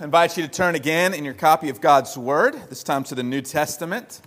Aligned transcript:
I 0.00 0.04
invite 0.04 0.36
you 0.36 0.44
to 0.44 0.48
turn 0.48 0.76
again 0.76 1.12
in 1.12 1.24
your 1.24 1.34
copy 1.34 1.70
of 1.70 1.80
God's 1.80 2.16
Word, 2.16 2.54
this 2.68 2.84
time 2.84 3.02
to 3.04 3.16
the 3.16 3.24
New 3.24 3.42
Testament. 3.42 4.20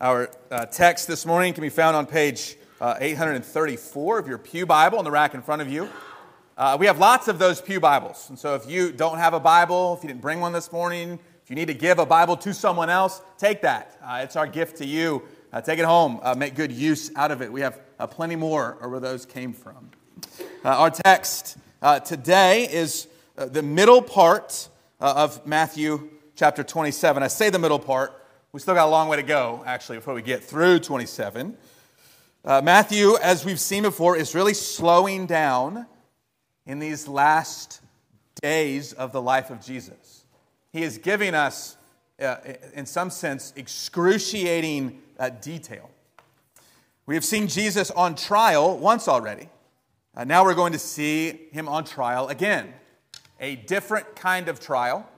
Our 0.00 0.30
uh, 0.50 0.64
text 0.64 1.06
this 1.06 1.26
morning 1.26 1.52
can 1.52 1.60
be 1.60 1.68
found 1.68 1.96
on 1.98 2.06
page 2.06 2.56
uh, 2.80 2.96
834 2.98 4.18
of 4.20 4.26
your 4.26 4.38
Pew 4.38 4.64
Bible 4.64 4.98
on 4.98 5.04
the 5.04 5.10
rack 5.10 5.34
in 5.34 5.42
front 5.42 5.60
of 5.60 5.70
you. 5.70 5.86
Uh, 6.56 6.78
we 6.80 6.86
have 6.86 6.98
lots 6.98 7.28
of 7.28 7.38
those 7.38 7.60
Pew 7.60 7.78
Bibles. 7.78 8.30
And 8.30 8.38
so 8.38 8.54
if 8.54 8.70
you 8.70 8.90
don't 8.90 9.18
have 9.18 9.34
a 9.34 9.40
Bible, 9.40 9.96
if 9.98 10.02
you 10.02 10.08
didn't 10.08 10.22
bring 10.22 10.40
one 10.40 10.54
this 10.54 10.72
morning, 10.72 11.18
if 11.42 11.50
you 11.50 11.56
need 11.56 11.68
to 11.68 11.74
give 11.74 11.98
a 11.98 12.06
Bible 12.06 12.38
to 12.38 12.54
someone 12.54 12.88
else, 12.88 13.20
take 13.36 13.60
that. 13.60 13.98
Uh, 14.02 14.20
it's 14.22 14.34
our 14.34 14.46
gift 14.46 14.78
to 14.78 14.86
you. 14.86 15.24
Uh, 15.52 15.60
take 15.60 15.78
it 15.78 15.84
home. 15.84 16.20
Uh, 16.22 16.34
make 16.34 16.54
good 16.54 16.72
use 16.72 17.10
out 17.16 17.30
of 17.30 17.42
it. 17.42 17.52
We 17.52 17.60
have 17.60 17.78
plenty 18.12 18.36
more 18.36 18.78
where 18.80 18.98
those 18.98 19.26
came 19.26 19.52
from. 19.52 19.90
our 20.64 20.88
text 20.90 21.58
today 22.06 22.66
is 22.72 23.08
the 23.46 23.62
middle 23.62 24.02
part 24.02 24.68
of 24.98 25.46
Matthew 25.46 26.10
chapter 26.36 26.62
27. 26.62 27.22
I 27.22 27.28
say 27.28 27.50
the 27.50 27.58
middle 27.58 27.78
part 27.78 28.12
we 28.52 28.58
still 28.58 28.74
got 28.74 28.86
a 28.86 28.90
long 28.90 29.08
way 29.08 29.16
to 29.16 29.22
go, 29.22 29.62
actually, 29.64 29.98
before 29.98 30.12
we 30.12 30.22
get 30.22 30.42
through 30.42 30.80
27. 30.80 31.56
Uh, 32.44 32.60
Matthew, 32.64 33.16
as 33.22 33.44
we've 33.44 33.60
seen 33.60 33.84
before, 33.84 34.16
is 34.16 34.34
really 34.34 34.54
slowing 34.54 35.26
down 35.26 35.86
in 36.66 36.80
these 36.80 37.06
last 37.06 37.80
days 38.42 38.92
of 38.92 39.12
the 39.12 39.22
life 39.22 39.50
of 39.50 39.64
Jesus. 39.64 40.24
He 40.72 40.82
is 40.82 40.98
giving 40.98 41.32
us, 41.34 41.76
uh, 42.20 42.38
in 42.74 42.86
some 42.86 43.08
sense, 43.08 43.52
excruciating 43.54 45.00
uh, 45.18 45.30
detail. 45.30 45.88
We 47.06 47.14
have 47.14 47.24
seen 47.24 47.46
Jesus 47.46 47.92
on 47.92 48.16
trial 48.16 48.76
once 48.76 49.06
already. 49.06 49.48
Uh, 50.16 50.24
now 50.24 50.44
we're 50.44 50.54
going 50.54 50.72
to 50.72 50.78
see 50.78 51.48
him 51.52 51.68
on 51.68 51.84
trial 51.84 52.28
again. 52.28 52.74
A 53.42 53.56
different 53.56 54.16
kind 54.16 54.48
of 54.48 54.60
trial 54.60 55.08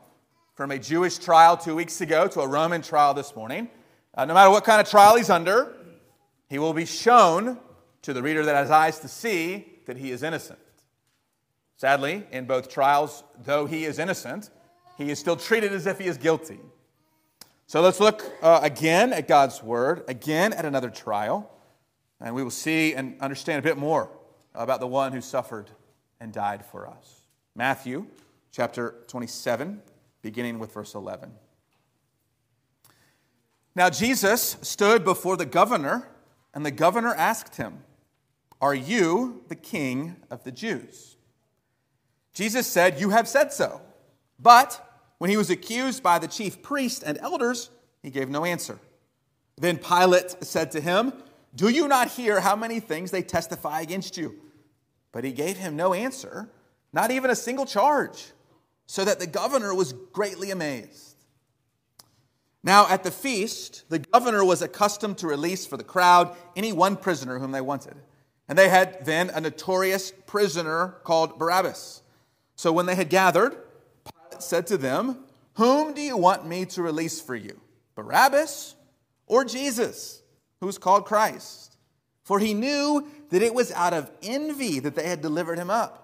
from 0.55 0.71
a 0.71 0.79
Jewish 0.79 1.19
trial 1.19 1.56
two 1.56 1.75
weeks 1.75 2.01
ago 2.01 2.29
to 2.29 2.41
a 2.41 2.47
Roman 2.47 2.81
trial 2.81 3.14
this 3.14 3.34
morning. 3.34 3.69
Uh, 4.14 4.25
no 4.27 4.34
matter 4.34 4.48
what 4.48 4.62
kind 4.62 4.81
of 4.81 4.89
trial 4.89 5.17
he's 5.17 5.29
under, 5.29 5.75
he 6.48 6.61
will 6.61 6.73
be 6.73 6.87
shown 6.87 7.59
to 8.03 8.12
the 8.12 8.23
reader 8.23 8.45
that 8.45 8.55
has 8.55 8.70
eyes 8.70 9.01
to 9.01 9.09
see 9.09 9.67
that 9.87 9.97
he 9.97 10.12
is 10.12 10.23
innocent. 10.23 10.61
Sadly, 11.77 12.25
in 12.31 12.45
both 12.45 12.69
trials, 12.69 13.25
though 13.42 13.67
he 13.67 13.87
is 13.87 13.98
innocent, 13.98 14.51
he 14.97 15.11
is 15.11 15.19
still 15.19 15.34
treated 15.34 15.73
as 15.73 15.86
if 15.86 15.98
he 15.98 16.07
is 16.07 16.17
guilty. 16.17 16.61
So 17.67 17.81
let's 17.81 17.98
look 17.98 18.23
uh, 18.41 18.61
again 18.62 19.12
at 19.12 19.27
God's 19.27 19.64
word, 19.64 20.05
again 20.07 20.53
at 20.53 20.64
another 20.64 20.91
trial, 20.91 21.51
and 22.20 22.36
we 22.36 22.45
will 22.45 22.53
see 22.53 22.95
and 22.95 23.20
understand 23.20 23.59
a 23.59 23.62
bit 23.62 23.79
more 23.79 24.11
about 24.55 24.79
the 24.79 24.86
one 24.86 25.12
who 25.12 25.20
suffered 25.20 25.70
and 26.20 26.33
died 26.33 26.64
for 26.64 26.86
us. 26.86 27.22
Matthew 27.55 28.06
chapter 28.50 28.95
27, 29.08 29.83
beginning 30.22 30.58
with 30.58 30.72
verse 30.72 30.95
11. 30.95 31.33
Now, 33.75 33.91
Jesus 33.91 34.56
stood 34.62 35.05
before 35.05 35.36
the 35.36 35.47
governor, 35.47 36.08
and 36.55 36.64
the 36.64 36.70
governor 36.70 37.14
asked 37.14 37.56
him, 37.56 37.84
Are 38.61 38.75
you 38.75 39.42
the 39.48 39.55
king 39.55 40.17
of 40.30 40.45
the 40.45 40.53
Jews? 40.53 41.17
Jesus 42.34 42.67
said, 42.67 43.00
You 43.00 43.11
have 43.11 43.28
said 43.28 43.53
so. 43.53 43.80
But 44.39 44.89
when 45.19 45.30
he 45.30 45.36
was 45.36 45.50
accused 45.50 46.03
by 46.03 46.19
the 46.19 46.28
chief 46.28 46.62
priests 46.62 47.03
and 47.03 47.19
elders, 47.19 47.70
he 48.03 48.11
gave 48.11 48.28
no 48.28 48.45
answer. 48.45 48.78
Then 49.56 49.78
Pilate 49.78 50.42
said 50.45 50.70
to 50.73 50.80
him, 50.80 51.12
Do 51.55 51.69
you 51.69 51.86
not 51.86 52.08
hear 52.08 52.41
how 52.41 52.56
many 52.56 52.80
things 52.80 53.11
they 53.11 53.23
testify 53.23 53.80
against 53.83 54.17
you? 54.17 54.36
But 55.12 55.25
he 55.25 55.33
gave 55.33 55.58
him 55.58 55.77
no 55.77 55.92
answer, 55.95 56.50
not 56.93 57.11
even 57.11 57.31
a 57.31 57.37
single 57.37 57.67
charge 57.67 58.33
so 58.87 59.05
that 59.05 59.19
the 59.19 59.27
governor 59.27 59.75
was 59.75 59.93
greatly 60.12 60.51
amazed. 60.51 61.12
Now, 62.65 62.87
at 62.89 63.03
the 63.03 63.11
feast, 63.11 63.85
the 63.89 63.98
governor 63.98 64.45
was 64.45 64.62
accustomed 64.62 65.19
to 65.19 65.27
release 65.27 65.67
for 65.67 65.77
the 65.77 65.85
crowd 65.85 66.36
any 66.55 66.73
one 66.73 66.97
prisoner 66.97 67.39
whom 67.39 67.52
they 67.52 67.61
wanted. 67.61 67.97
And 68.48 68.58
they 68.58 68.69
had 68.69 69.05
then 69.05 69.31
a 69.31 69.41
notorious 69.41 70.13
prisoner 70.27 70.97
called 71.05 71.39
Barabbas. 71.39 72.02
So 72.55 72.73
when 72.73 72.86
they 72.86 72.95
had 72.95 73.08
gathered, 73.08 73.57
Pilate 74.05 74.42
said 74.42 74.67
to 74.69 74.77
them, 74.77 75.25
Whom 75.55 75.95
do 75.95 76.01
you 76.01 76.17
want 76.17 76.47
me 76.47 76.64
to 76.67 76.83
release 76.83 77.20
for 77.20 77.35
you, 77.35 77.61
Barabbas 77.95 78.77
or 79.27 79.45
Jesus, 79.45 80.23
who 80.61 80.69
is 80.69 80.79
called 80.79 81.07
Christ? 81.07 81.77
For 82.23 82.39
he 82.39 82.55
knew 82.55 83.08
that 83.31 83.42
it 83.42 83.55
was 83.55 83.73
out 83.73 83.95
of 83.95 84.11
envy 84.23 84.79
that 84.79 84.95
they 84.95 85.08
had 85.08 85.20
delivered 85.20 85.58
him 85.58 85.70
up. 85.70 86.02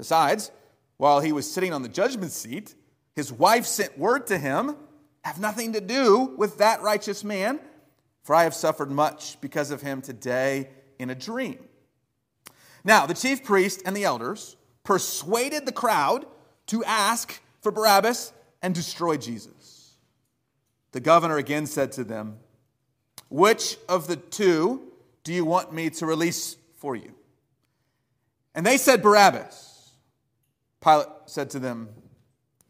Besides, 0.00 0.50
while 0.96 1.20
he 1.20 1.30
was 1.30 1.52
sitting 1.52 1.74
on 1.74 1.82
the 1.82 1.88
judgment 1.88 2.32
seat, 2.32 2.74
his 3.14 3.30
wife 3.30 3.66
sent 3.66 3.98
word 3.98 4.26
to 4.28 4.38
him 4.38 4.76
Have 5.24 5.38
nothing 5.38 5.74
to 5.74 5.80
do 5.82 6.32
with 6.38 6.56
that 6.56 6.80
righteous 6.80 7.22
man, 7.22 7.60
for 8.22 8.34
I 8.34 8.44
have 8.44 8.54
suffered 8.54 8.90
much 8.90 9.38
because 9.42 9.70
of 9.70 9.82
him 9.82 10.00
today 10.00 10.70
in 10.98 11.10
a 11.10 11.14
dream. 11.14 11.58
Now, 12.82 13.04
the 13.04 13.12
chief 13.12 13.44
priest 13.44 13.82
and 13.84 13.94
the 13.94 14.04
elders 14.04 14.56
persuaded 14.84 15.66
the 15.66 15.72
crowd 15.72 16.24
to 16.68 16.82
ask 16.84 17.38
for 17.60 17.70
Barabbas 17.70 18.32
and 18.62 18.74
destroy 18.74 19.18
Jesus. 19.18 19.96
The 20.92 21.00
governor 21.00 21.36
again 21.36 21.66
said 21.66 21.92
to 21.92 22.04
them, 22.04 22.38
Which 23.28 23.76
of 23.86 24.06
the 24.06 24.16
two 24.16 24.80
do 25.24 25.34
you 25.34 25.44
want 25.44 25.74
me 25.74 25.90
to 25.90 26.06
release 26.06 26.56
for 26.76 26.96
you? 26.96 27.12
And 28.54 28.64
they 28.64 28.78
said, 28.78 29.02
Barabbas. 29.02 29.69
Pilate 30.82 31.08
said 31.26 31.50
to 31.50 31.58
them, 31.58 31.88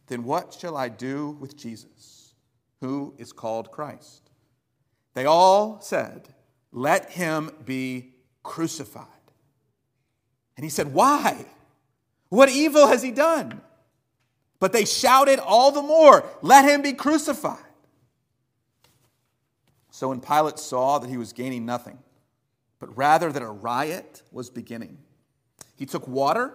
Then 0.08 0.24
what 0.24 0.56
shall 0.58 0.76
I 0.76 0.88
do 0.88 1.36
with 1.40 1.56
Jesus, 1.56 2.34
who 2.80 3.14
is 3.18 3.32
called 3.32 3.70
Christ? 3.70 4.30
They 5.14 5.26
all 5.26 5.80
said, 5.80 6.34
Let 6.72 7.10
him 7.10 7.50
be 7.64 8.14
crucified. 8.42 9.06
And 10.56 10.64
he 10.64 10.70
said, 10.70 10.92
Why? 10.92 11.46
What 12.28 12.48
evil 12.48 12.86
has 12.86 13.02
he 13.02 13.10
done? 13.10 13.60
But 14.58 14.72
they 14.72 14.84
shouted 14.84 15.38
all 15.38 15.72
the 15.72 15.82
more, 15.82 16.24
Let 16.42 16.64
him 16.64 16.82
be 16.82 16.92
crucified. 16.92 17.58
So 19.90 20.08
when 20.08 20.20
Pilate 20.20 20.58
saw 20.58 20.98
that 20.98 21.10
he 21.10 21.16
was 21.16 21.32
gaining 21.32 21.66
nothing, 21.66 21.98
but 22.78 22.96
rather 22.96 23.30
that 23.30 23.42
a 23.42 23.50
riot 23.50 24.22
was 24.32 24.48
beginning, 24.48 24.98
he 25.76 25.86
took 25.86 26.08
water 26.08 26.54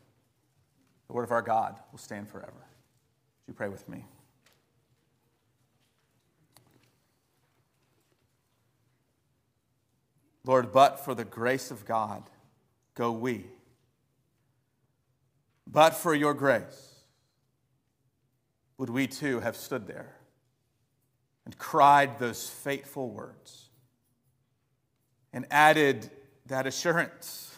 The 1.11 1.15
word 1.15 1.23
of 1.23 1.31
our 1.31 1.41
God 1.41 1.75
will 1.91 1.99
stand 1.99 2.29
forever. 2.29 2.53
Would 2.53 3.49
you 3.49 3.53
pray 3.53 3.67
with 3.67 3.89
me? 3.89 4.05
Lord, 10.45 10.71
but 10.71 11.03
for 11.03 11.13
the 11.13 11.25
grace 11.25 11.69
of 11.69 11.83
God, 11.83 12.23
go 12.95 13.11
we. 13.11 13.47
But 15.67 15.95
for 15.95 16.15
your 16.15 16.33
grace, 16.33 17.01
would 18.77 18.89
we 18.89 19.05
too 19.05 19.41
have 19.41 19.57
stood 19.57 19.87
there 19.87 20.15
and 21.43 21.57
cried 21.57 22.19
those 22.19 22.47
fateful 22.47 23.09
words 23.09 23.67
and 25.33 25.45
added 25.51 26.09
that 26.45 26.65
assurance 26.65 27.53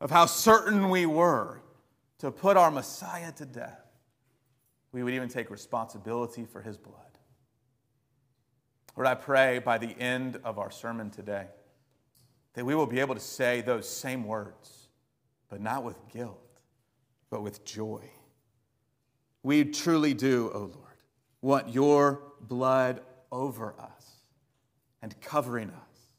of 0.00 0.10
how 0.10 0.24
certain 0.24 0.88
we 0.88 1.04
were 1.04 1.61
to 2.22 2.30
put 2.30 2.56
our 2.56 2.70
Messiah 2.70 3.32
to 3.32 3.44
death, 3.44 3.84
we 4.92 5.02
would 5.02 5.12
even 5.12 5.28
take 5.28 5.50
responsibility 5.50 6.44
for 6.44 6.62
his 6.62 6.78
blood. 6.78 7.18
Lord, 8.96 9.08
I 9.08 9.16
pray 9.16 9.58
by 9.58 9.78
the 9.78 9.98
end 9.98 10.38
of 10.44 10.56
our 10.56 10.70
sermon 10.70 11.10
today 11.10 11.46
that 12.54 12.64
we 12.64 12.76
will 12.76 12.86
be 12.86 13.00
able 13.00 13.16
to 13.16 13.20
say 13.20 13.60
those 13.60 13.88
same 13.88 14.22
words, 14.22 14.86
but 15.48 15.60
not 15.60 15.82
with 15.82 15.96
guilt, 16.10 16.60
but 17.28 17.42
with 17.42 17.64
joy. 17.64 18.08
We 19.42 19.64
truly 19.64 20.14
do, 20.14 20.48
O 20.54 20.58
oh 20.58 20.60
Lord, 20.60 20.98
want 21.40 21.70
your 21.70 22.22
blood 22.40 23.00
over 23.32 23.74
us 23.80 24.18
and 25.02 25.20
covering 25.20 25.70
us, 25.70 26.14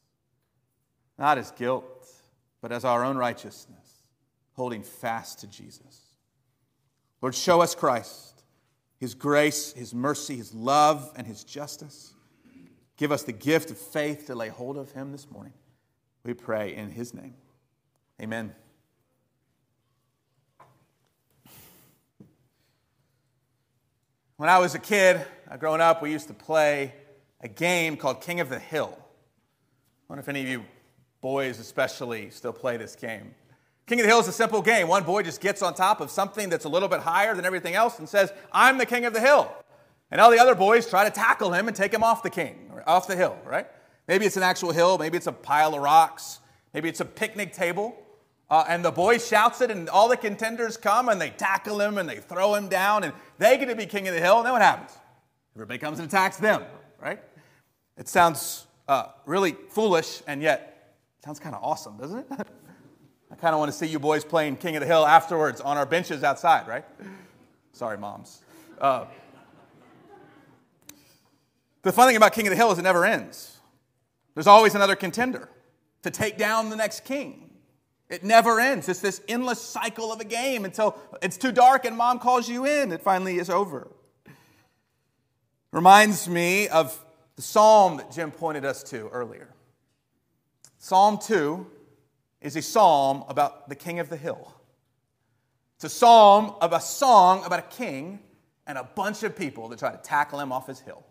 not 1.17 1.37
as 1.37 1.51
guilt, 1.51 2.11
but 2.59 2.73
as 2.73 2.83
our 2.83 3.05
own 3.05 3.15
righteousness 3.15 3.82
holding 4.53 4.83
fast 4.83 5.39
to 5.39 5.47
Jesus. 5.47 6.01
Lord, 7.21 7.35
show 7.35 7.61
us 7.61 7.75
Christ. 7.75 8.43
His 8.99 9.13
grace, 9.13 9.73
His 9.73 9.93
mercy, 9.93 10.37
His 10.37 10.53
love, 10.53 11.11
and 11.15 11.27
His 11.27 11.43
justice. 11.43 12.13
Give 12.97 13.11
us 13.11 13.23
the 13.23 13.33
gift 13.33 13.71
of 13.71 13.77
faith 13.77 14.27
to 14.27 14.35
lay 14.35 14.49
hold 14.49 14.77
of 14.77 14.91
Him 14.91 15.11
this 15.11 15.29
morning. 15.29 15.53
We 16.23 16.33
pray 16.33 16.75
in 16.75 16.89
His 16.89 17.13
name. 17.13 17.33
Amen. 18.21 18.53
When 24.37 24.49
I 24.49 24.59
was 24.59 24.75
a 24.75 24.79
kid, 24.79 25.25
uh, 25.49 25.57
growing 25.57 25.81
up, 25.81 26.01
we 26.01 26.11
used 26.11 26.27
to 26.27 26.33
play 26.33 26.93
a 27.41 27.47
game 27.47 27.97
called 27.97 28.21
King 28.21 28.39
of 28.39 28.49
the 28.49 28.59
Hill. 28.59 28.97
I 28.97 29.03
wonder 30.09 30.21
if 30.21 30.29
any 30.29 30.41
of 30.41 30.47
you 30.47 30.63
boys, 31.21 31.59
especially, 31.59 32.29
still 32.29 32.51
play 32.51 32.75
this 32.77 32.95
game. 32.95 33.33
King 33.85 33.99
of 33.99 34.03
the 34.03 34.09
Hill 34.09 34.19
is 34.19 34.27
a 34.27 34.33
simple 34.33 34.61
game. 34.61 34.87
One 34.87 35.03
boy 35.03 35.23
just 35.23 35.41
gets 35.41 35.61
on 35.61 35.73
top 35.73 35.99
of 35.99 36.09
something 36.09 36.49
that's 36.49 36.65
a 36.65 36.69
little 36.69 36.87
bit 36.87 37.01
higher 37.01 37.35
than 37.35 37.45
everything 37.45 37.75
else 37.75 37.99
and 37.99 38.07
says, 38.07 38.31
I'm 38.51 38.77
the 38.77 38.85
king 38.85 39.05
of 39.05 39.13
the 39.13 39.19
hill. 39.19 39.53
And 40.09 40.21
all 40.21 40.31
the 40.31 40.39
other 40.39 40.55
boys 40.55 40.87
try 40.87 41.03
to 41.03 41.09
tackle 41.09 41.51
him 41.51 41.67
and 41.67 41.75
take 41.75 41.93
him 41.93 42.03
off 42.03 42.23
the 42.23 42.29
king, 42.29 42.69
or 42.71 42.87
off 42.87 43.07
the 43.07 43.15
hill, 43.15 43.37
right? 43.45 43.67
Maybe 44.07 44.25
it's 44.25 44.37
an 44.37 44.43
actual 44.43 44.71
hill, 44.71 44.97
maybe 44.97 45.17
it's 45.17 45.27
a 45.27 45.31
pile 45.31 45.73
of 45.75 45.81
rocks, 45.81 46.39
maybe 46.73 46.87
it's 46.87 46.99
a 46.99 47.05
picnic 47.05 47.51
table. 47.51 47.97
Uh, 48.49 48.63
and 48.67 48.85
the 48.85 48.91
boy 48.91 49.17
shouts 49.17 49.61
it, 49.61 49.71
and 49.71 49.89
all 49.89 50.07
the 50.07 50.17
contenders 50.17 50.77
come 50.77 51.09
and 51.09 51.19
they 51.19 51.31
tackle 51.31 51.81
him 51.81 51.97
and 51.97 52.07
they 52.07 52.17
throw 52.17 52.53
him 52.53 52.69
down, 52.69 53.03
and 53.03 53.13
they 53.37 53.57
get 53.57 53.69
to 53.69 53.75
be 53.75 53.85
king 53.85 54.07
of 54.07 54.13
the 54.13 54.21
hill. 54.21 54.37
And 54.37 54.45
then 54.45 54.53
what 54.53 54.61
happens? 54.61 54.91
Everybody 55.55 55.79
comes 55.79 55.99
and 55.99 56.07
attacks 56.07 56.37
them, 56.37 56.63
right? 57.01 57.19
It 57.97 58.07
sounds 58.07 58.67
uh, 58.87 59.07
really 59.25 59.55
foolish, 59.69 60.21
and 60.27 60.41
yet 60.41 60.95
sounds 61.23 61.39
kind 61.39 61.55
of 61.55 61.63
awesome, 61.63 61.97
doesn't 61.97 62.19
it? 62.19 62.47
Kind 63.43 63.55
of 63.55 63.59
want 63.59 63.73
to 63.73 63.77
see 63.77 63.87
you 63.87 63.99
boys 63.99 64.23
playing 64.23 64.55
King 64.55 64.77
of 64.77 64.79
the 64.79 64.87
Hill 64.87 65.05
afterwards 65.05 65.59
on 65.59 65.75
our 65.75 65.85
benches 65.85 66.23
outside, 66.23 66.65
right? 66.65 66.85
Sorry, 67.73 67.97
moms. 67.97 68.39
Uh, 68.79 69.03
the 71.81 71.91
fun 71.91 72.07
thing 72.07 72.15
about 72.15 72.31
King 72.31 72.47
of 72.47 72.51
the 72.51 72.55
Hill 72.55 72.71
is 72.71 72.79
it 72.79 72.83
never 72.83 73.05
ends. 73.05 73.57
There's 74.33 74.47
always 74.47 74.75
another 74.75 74.95
contender 74.95 75.49
to 76.03 76.09
take 76.09 76.37
down 76.37 76.69
the 76.69 76.77
next 76.77 77.03
king. 77.03 77.49
It 78.07 78.23
never 78.23 78.61
ends. 78.61 78.87
It's 78.87 79.01
this 79.01 79.19
endless 79.27 79.59
cycle 79.59 80.13
of 80.13 80.21
a 80.21 80.25
game 80.25 80.63
until 80.63 80.97
it's 81.21 81.35
too 81.35 81.51
dark 81.51 81.83
and 81.83 81.97
mom 81.97 82.19
calls 82.19 82.47
you 82.47 82.65
in. 82.65 82.93
It 82.93 83.01
finally 83.01 83.39
is 83.39 83.49
over. 83.49 83.91
Reminds 85.73 86.29
me 86.29 86.69
of 86.69 86.97
the 87.35 87.41
psalm 87.41 87.97
that 87.97 88.09
Jim 88.09 88.31
pointed 88.31 88.63
us 88.63 88.83
to 88.83 89.09
earlier. 89.09 89.49
Psalm 90.79 91.17
2 91.17 91.67
is 92.43 92.55
a 92.55 92.61
psalm 92.61 93.23
about 93.27 93.69
the 93.69 93.75
king 93.75 93.99
of 93.99 94.09
the 94.09 94.17
hill. 94.17 94.53
It's 95.75 95.85
a 95.85 95.89
psalm 95.89 96.53
of 96.61 96.73
a 96.73 96.79
song 96.79 97.43
about 97.45 97.59
a 97.59 97.75
king 97.75 98.19
and 98.67 98.77
a 98.77 98.83
bunch 98.83 99.23
of 99.23 99.35
people 99.35 99.69
that 99.69 99.79
try 99.79 99.91
to 99.91 99.97
tackle 99.97 100.39
him 100.39 100.51
off 100.51 100.67
his 100.67 100.79
hill. 100.79 101.03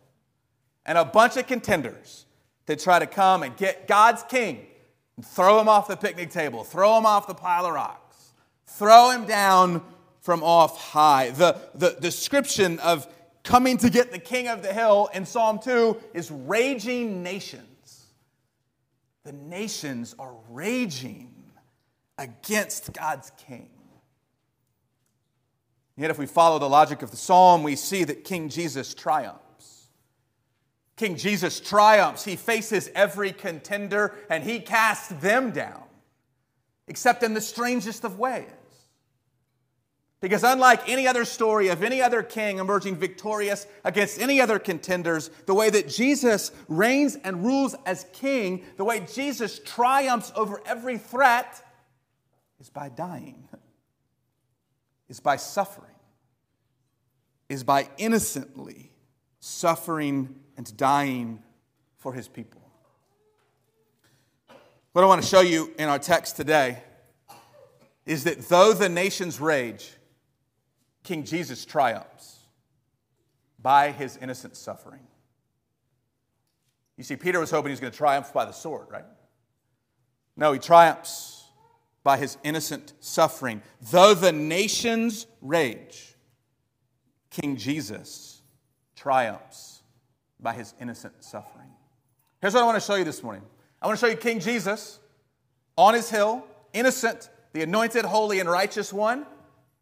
And 0.87 0.97
a 0.97 1.05
bunch 1.05 1.37
of 1.37 1.47
contenders 1.47 2.27
that 2.67 2.79
try 2.79 2.99
to 2.99 3.07
come 3.07 3.43
and 3.43 3.57
get 3.57 3.89
God's 3.89 4.23
king 4.25 4.67
and 5.17 5.27
throw 5.27 5.61
him 5.61 5.69
off 5.69 5.89
the 5.89 5.97
picnic 5.97 6.31
table, 6.31 6.65
throw 6.65 6.97
him 6.97 7.07
off 7.07 7.27
the 7.27 7.35
pile 7.35 7.67
of 7.67 7.75
rocks, 7.75 8.33
throw 8.67 9.11
him 9.11 9.27
down 9.27 9.83
from 10.21 10.43
off 10.43 10.81
high. 10.81 11.31
The, 11.31 11.59
the 11.75 11.97
description 12.01 12.79
of 12.81 13.07
coming 13.43 13.77
to 13.79 13.91
get 13.91 14.13
the 14.13 14.19
king 14.19 14.49
of 14.49 14.63
the 14.63 14.73
hill 14.73 15.09
in 15.13 15.27
Psalm 15.27 15.59
2 15.59 15.97
is 16.15 16.31
raging 16.31 17.23
nations. 17.23 17.72
The 19.25 19.33
nations 19.33 20.15
are 20.19 20.35
raging 20.49 21.33
against 22.19 22.93
God's 22.93 23.31
king. 23.47 23.71
Yet, 25.97 26.11
if 26.11 26.19
we 26.19 26.27
follow 26.27 26.59
the 26.59 26.69
logic 26.69 27.03
of 27.03 27.11
the 27.11 27.17
psalm, 27.17 27.63
we 27.63 27.77
see 27.77 28.05
that 28.05 28.25
King 28.25 28.49
Jesus 28.49 28.95
triumphs. 28.95 29.89
King 30.97 31.17
Jesus 31.17 31.61
triumphs. 31.61 32.25
He 32.25 32.37
faces 32.37 32.91
every 32.95 33.33
contender 33.33 34.15
and 34.31 34.43
he 34.43 34.61
casts 34.61 35.09
them 35.21 35.51
down, 35.51 35.83
except 36.89 37.23
in 37.23 37.35
the 37.35 37.41
strangest 37.41 38.05
of 38.05 38.19
ways. 38.19 38.49
Because 40.23 40.45
unlike 40.45 40.89
any 40.89 41.09
other 41.09 41.25
story 41.25 41.67
of 41.67 41.83
any 41.83 42.01
other 42.01 42.23
king 42.23 42.59
emerging 42.59 42.95
victorious 42.95 43.67
against 43.85 44.21
any 44.21 44.41
other 44.41 44.61
contenders, 44.61 45.31
the 45.47 45.55
way 45.55 45.69
that 45.69 45.89
Jesus 45.89 46.53
reigns 46.69 47.17
and 47.17 47.45
rules 47.45 47.75
as 47.87 48.07
king, 48.13 48.65
the 48.77 48.85
way 48.85 49.05
Jesus 49.13 49.59
triumphs 49.59 50.31
over 50.37 50.63
every 50.65 50.97
threat, 50.97 51.61
is 52.61 52.71
by 52.71 52.89
dying, 52.89 53.49
is 55.09 55.19
by 55.19 55.35
suffering, 55.35 55.91
is 57.49 57.65
by 57.65 57.89
innocently 57.99 58.93
suffering 59.41 60.37
and 60.57 60.77
dying 60.77 61.43
for 61.97 62.13
his 62.13 62.29
people. 62.29 62.63
What 64.93 65.03
I 65.03 65.09
want 65.09 65.21
to 65.21 65.29
show 65.29 65.41
you 65.41 65.73
in 65.81 65.89
our 65.89 65.99
text 65.99 66.37
today 66.37 66.81
is 68.07 68.23
that 68.23 68.49
though 68.49 68.73
the 68.73 68.89
nations 68.89 69.41
rage, 69.41 69.91
King 71.05 71.25
Jesus 71.25 71.65
triumphs 71.65 72.39
by 73.61 73.91
his 73.91 74.17
innocent 74.17 74.57
suffering. 74.57 75.01
You 76.97 77.05
see, 77.05 77.17
Peter 77.17 77.41
was 77.41 77.51
hoping 77.51 77.71
he 77.71 77.73
was 77.73 77.81
going 77.81 77.93
to 77.93 77.97
triumph 77.97 78.33
by 78.33 78.45
the 78.45 78.53
sword, 78.53 78.87
right? 78.91 79.05
No, 80.37 80.53
he 80.53 80.59
triumphs 80.59 81.45
by 82.03 82.17
his 82.17 82.37
innocent 82.43 82.93
suffering. 83.01 83.63
Though 83.91 84.15
the 84.15 84.33
nations 84.33 85.27
rage, 85.41 86.15
King 87.31 87.57
Jesus 87.57 88.43
triumphs 88.95 89.83
by 90.39 90.53
his 90.53 90.75
innocent 90.81 91.25
suffering. 91.25 91.69
Here's 92.41 92.55
what 92.55 92.63
I 92.63 92.67
want 92.67 92.81
to 92.81 92.87
show 92.87 92.97
you 92.97 93.05
this 93.05 93.23
morning 93.23 93.43
I 93.81 93.87
want 93.87 93.99
to 93.99 94.07
show 94.07 94.11
you 94.11 94.17
King 94.17 94.41
Jesus 94.41 94.99
on 95.77 95.95
his 95.95 96.11
hill, 96.11 96.45
innocent, 96.73 97.31
the 97.53 97.63
anointed, 97.63 98.05
holy, 98.05 98.41
and 98.41 98.49
righteous 98.49 98.93
one 98.93 99.27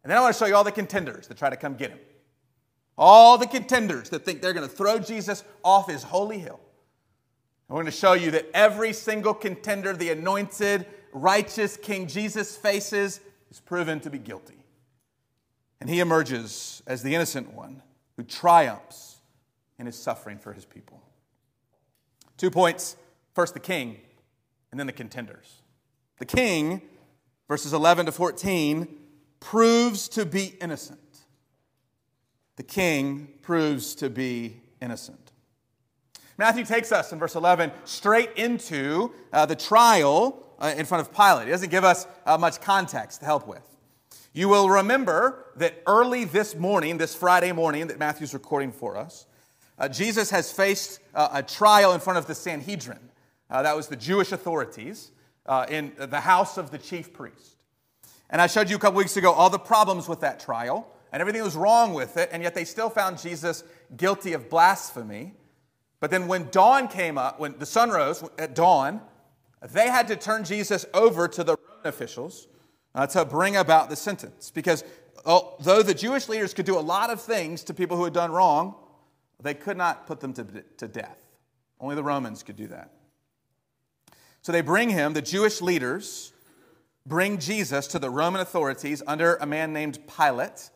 and 0.03 0.09
then 0.09 0.17
I 0.17 0.21
want 0.21 0.33
to 0.33 0.39
show 0.39 0.45
you 0.45 0.55
all 0.55 0.63
the 0.63 0.71
contenders 0.71 1.27
that 1.27 1.37
try 1.37 1.49
to 1.49 1.55
come 1.55 1.75
get 1.75 1.91
him. 1.91 1.99
All 2.97 3.37
the 3.37 3.47
contenders 3.47 4.09
that 4.09 4.25
think 4.25 4.41
they're 4.41 4.53
going 4.53 4.67
to 4.67 4.73
throw 4.73 4.99
Jesus 4.99 5.43
off 5.63 5.89
his 5.89 6.03
holy 6.03 6.39
hill. 6.39 6.59
And 7.67 7.75
we're 7.75 7.83
going 7.83 7.91
to 7.91 7.97
show 7.97 8.13
you 8.13 8.31
that 8.31 8.49
every 8.53 8.93
single 8.93 9.33
contender 9.33 9.93
the 9.93 10.09
anointed, 10.09 10.85
righteous 11.13 11.77
King 11.77 12.07
Jesus 12.07 12.57
faces 12.57 13.21
is 13.49 13.59
proven 13.59 13.99
to 14.01 14.09
be 14.09 14.17
guilty. 14.17 14.65
And 15.79 15.89
he 15.89 15.99
emerges 15.99 16.83
as 16.85 17.01
the 17.01 17.15
innocent 17.15 17.53
one 17.53 17.81
who 18.17 18.23
triumphs 18.23 19.17
in 19.79 19.85
his 19.85 19.97
suffering 19.97 20.37
for 20.37 20.53
his 20.53 20.65
people. 20.65 21.01
Two 22.37 22.51
points 22.51 22.97
first, 23.33 23.53
the 23.53 23.59
king, 23.59 23.97
and 24.71 24.79
then 24.79 24.87
the 24.87 24.93
contenders. 24.93 25.61
The 26.19 26.25
king, 26.25 26.81
verses 27.47 27.73
11 27.73 28.05
to 28.07 28.11
14, 28.11 28.87
proves 29.41 30.07
to 30.07 30.25
be 30.25 30.55
innocent. 30.61 30.99
The 32.55 32.63
king 32.63 33.27
proves 33.41 33.95
to 33.95 34.09
be 34.09 34.61
innocent. 34.81 35.31
Matthew 36.37 36.63
takes 36.63 36.91
us 36.91 37.11
in 37.11 37.19
verse 37.19 37.35
11 37.35 37.71
straight 37.83 38.31
into 38.37 39.11
uh, 39.33 39.45
the 39.45 39.55
trial 39.55 40.41
uh, 40.59 40.73
in 40.77 40.85
front 40.85 41.05
of 41.05 41.13
Pilate. 41.13 41.45
He 41.45 41.51
doesn't 41.51 41.69
give 41.69 41.83
us 41.83 42.07
uh, 42.25 42.37
much 42.37 42.61
context 42.61 43.19
to 43.19 43.25
help 43.25 43.47
with. 43.47 43.61
You 44.33 44.47
will 44.47 44.69
remember 44.69 45.47
that 45.57 45.83
early 45.85 46.23
this 46.23 46.55
morning, 46.55 46.97
this 46.97 47.13
Friday 47.13 47.51
morning 47.51 47.87
that 47.87 47.99
Matthew's 47.99 48.33
recording 48.33 48.71
for 48.71 48.95
us, 48.95 49.25
uh, 49.77 49.89
Jesus 49.89 50.29
has 50.29 50.51
faced 50.51 50.99
uh, 51.13 51.29
a 51.33 51.43
trial 51.43 51.93
in 51.93 51.99
front 51.99 52.17
of 52.17 52.27
the 52.27 52.35
Sanhedrin. 52.35 53.09
Uh, 53.49 53.63
that 53.63 53.75
was 53.75 53.87
the 53.87 53.95
Jewish 53.95 54.31
authorities 54.31 55.11
in 55.69 55.91
the 55.97 56.21
house 56.21 56.57
of 56.57 56.71
the 56.71 56.77
chief 56.77 57.11
priest. 57.11 57.50
And 58.31 58.41
I 58.41 58.47
showed 58.47 58.69
you 58.69 58.77
a 58.77 58.79
couple 58.79 58.97
weeks 58.97 59.17
ago 59.17 59.31
all 59.31 59.49
the 59.49 59.59
problems 59.59 60.07
with 60.07 60.21
that 60.21 60.39
trial 60.39 60.87
and 61.11 61.19
everything 61.19 61.39
that 61.39 61.45
was 61.45 61.57
wrong 61.57 61.93
with 61.93 62.15
it, 62.15 62.29
and 62.31 62.41
yet 62.41 62.55
they 62.55 62.63
still 62.63 62.89
found 62.89 63.19
Jesus 63.19 63.65
guilty 63.97 64.31
of 64.31 64.49
blasphemy. 64.49 65.33
But 65.99 66.09
then 66.09 66.27
when 66.27 66.49
dawn 66.49 66.87
came 66.87 67.17
up, 67.17 67.39
when 67.39 67.59
the 67.59 67.65
sun 67.65 67.89
rose 67.89 68.23
at 68.39 68.55
dawn, 68.55 69.01
they 69.61 69.89
had 69.89 70.07
to 70.07 70.15
turn 70.15 70.45
Jesus 70.45 70.85
over 70.93 71.27
to 71.27 71.43
the 71.43 71.57
Roman 71.57 71.85
officials 71.85 72.47
uh, 72.95 73.05
to 73.07 73.25
bring 73.25 73.57
about 73.57 73.89
the 73.89 73.95
sentence. 73.97 74.49
Because 74.49 74.85
although 75.25 75.83
the 75.83 75.93
Jewish 75.93 76.29
leaders 76.29 76.53
could 76.53 76.65
do 76.65 76.77
a 76.77 76.81
lot 76.81 77.09
of 77.09 77.21
things 77.21 77.63
to 77.65 77.73
people 77.73 77.97
who 77.97 78.05
had 78.05 78.13
done 78.13 78.31
wrong, 78.31 78.75
they 79.41 79.53
could 79.53 79.77
not 79.77 80.07
put 80.07 80.21
them 80.21 80.33
to, 80.33 80.45
to 80.77 80.87
death. 80.87 81.19
Only 81.79 81.95
the 81.95 82.03
Romans 82.03 82.43
could 82.43 82.55
do 82.55 82.67
that. 82.67 82.91
So 84.41 84.51
they 84.51 84.61
bring 84.61 84.89
him, 84.89 85.13
the 85.13 85.21
Jewish 85.21 85.61
leaders, 85.61 86.31
bring 87.05 87.39
Jesus 87.39 87.87
to 87.87 87.99
the 87.99 88.09
Roman 88.09 88.41
authorities 88.41 89.01
under 89.07 89.35
a 89.35 89.45
man 89.45 89.73
named 89.73 89.99
Pilate, 90.07 90.69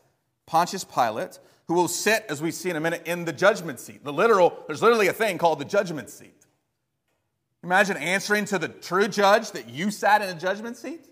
Pontius 0.46 0.84
Pilate, 0.84 1.38
who 1.68 1.74
will 1.74 1.88
sit, 1.88 2.24
as 2.28 2.40
we 2.40 2.50
see 2.50 2.70
in 2.70 2.76
a 2.76 2.80
minute, 2.80 3.02
in 3.06 3.24
the 3.24 3.32
judgment 3.32 3.80
seat. 3.80 4.04
The 4.04 4.12
literal, 4.12 4.64
there's 4.66 4.82
literally 4.82 5.08
a 5.08 5.12
thing 5.12 5.38
called 5.38 5.58
the 5.58 5.64
judgment 5.64 6.10
seat. 6.10 6.46
Imagine 7.62 7.96
answering 7.96 8.44
to 8.46 8.58
the 8.58 8.68
true 8.68 9.08
judge 9.08 9.50
that 9.52 9.68
you 9.68 9.90
sat 9.90 10.22
in 10.22 10.28
a 10.28 10.38
judgment 10.38 10.76
seat. 10.76 11.08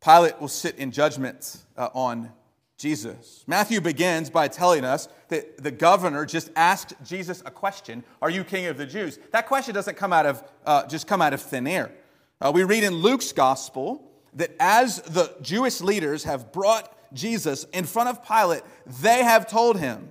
Pilate 0.00 0.40
will 0.40 0.48
sit 0.48 0.76
in 0.76 0.92
judgment 0.92 1.64
uh, 1.76 1.88
on 1.94 2.32
Jesus. 2.78 3.42
Matthew 3.46 3.80
begins 3.80 4.30
by 4.30 4.46
telling 4.46 4.84
us 4.84 5.08
that 5.28 5.62
the 5.62 5.70
governor 5.70 6.24
just 6.26 6.50
asked 6.54 6.92
Jesus 7.04 7.42
a 7.44 7.50
question 7.50 8.04
Are 8.20 8.30
you 8.30 8.44
king 8.44 8.66
of 8.66 8.76
the 8.76 8.86
Jews? 8.86 9.18
That 9.32 9.48
question 9.48 9.74
doesn't 9.74 9.96
come 9.96 10.12
out 10.12 10.26
of, 10.26 10.44
uh, 10.64 10.86
just 10.86 11.06
come 11.06 11.22
out 11.22 11.32
of 11.32 11.40
thin 11.40 11.66
air. 11.66 11.90
Uh, 12.40 12.52
we 12.54 12.64
read 12.64 12.84
in 12.84 12.94
Luke's 12.94 13.32
gospel 13.32 14.10
that 14.34 14.50
as 14.60 15.00
the 15.02 15.34
Jewish 15.40 15.80
leaders 15.80 16.24
have 16.24 16.52
brought 16.52 16.92
Jesus 17.14 17.64
in 17.72 17.84
front 17.84 18.08
of 18.08 18.26
Pilate, 18.26 18.62
they 19.02 19.22
have 19.24 19.48
told 19.48 19.78
him 19.78 20.08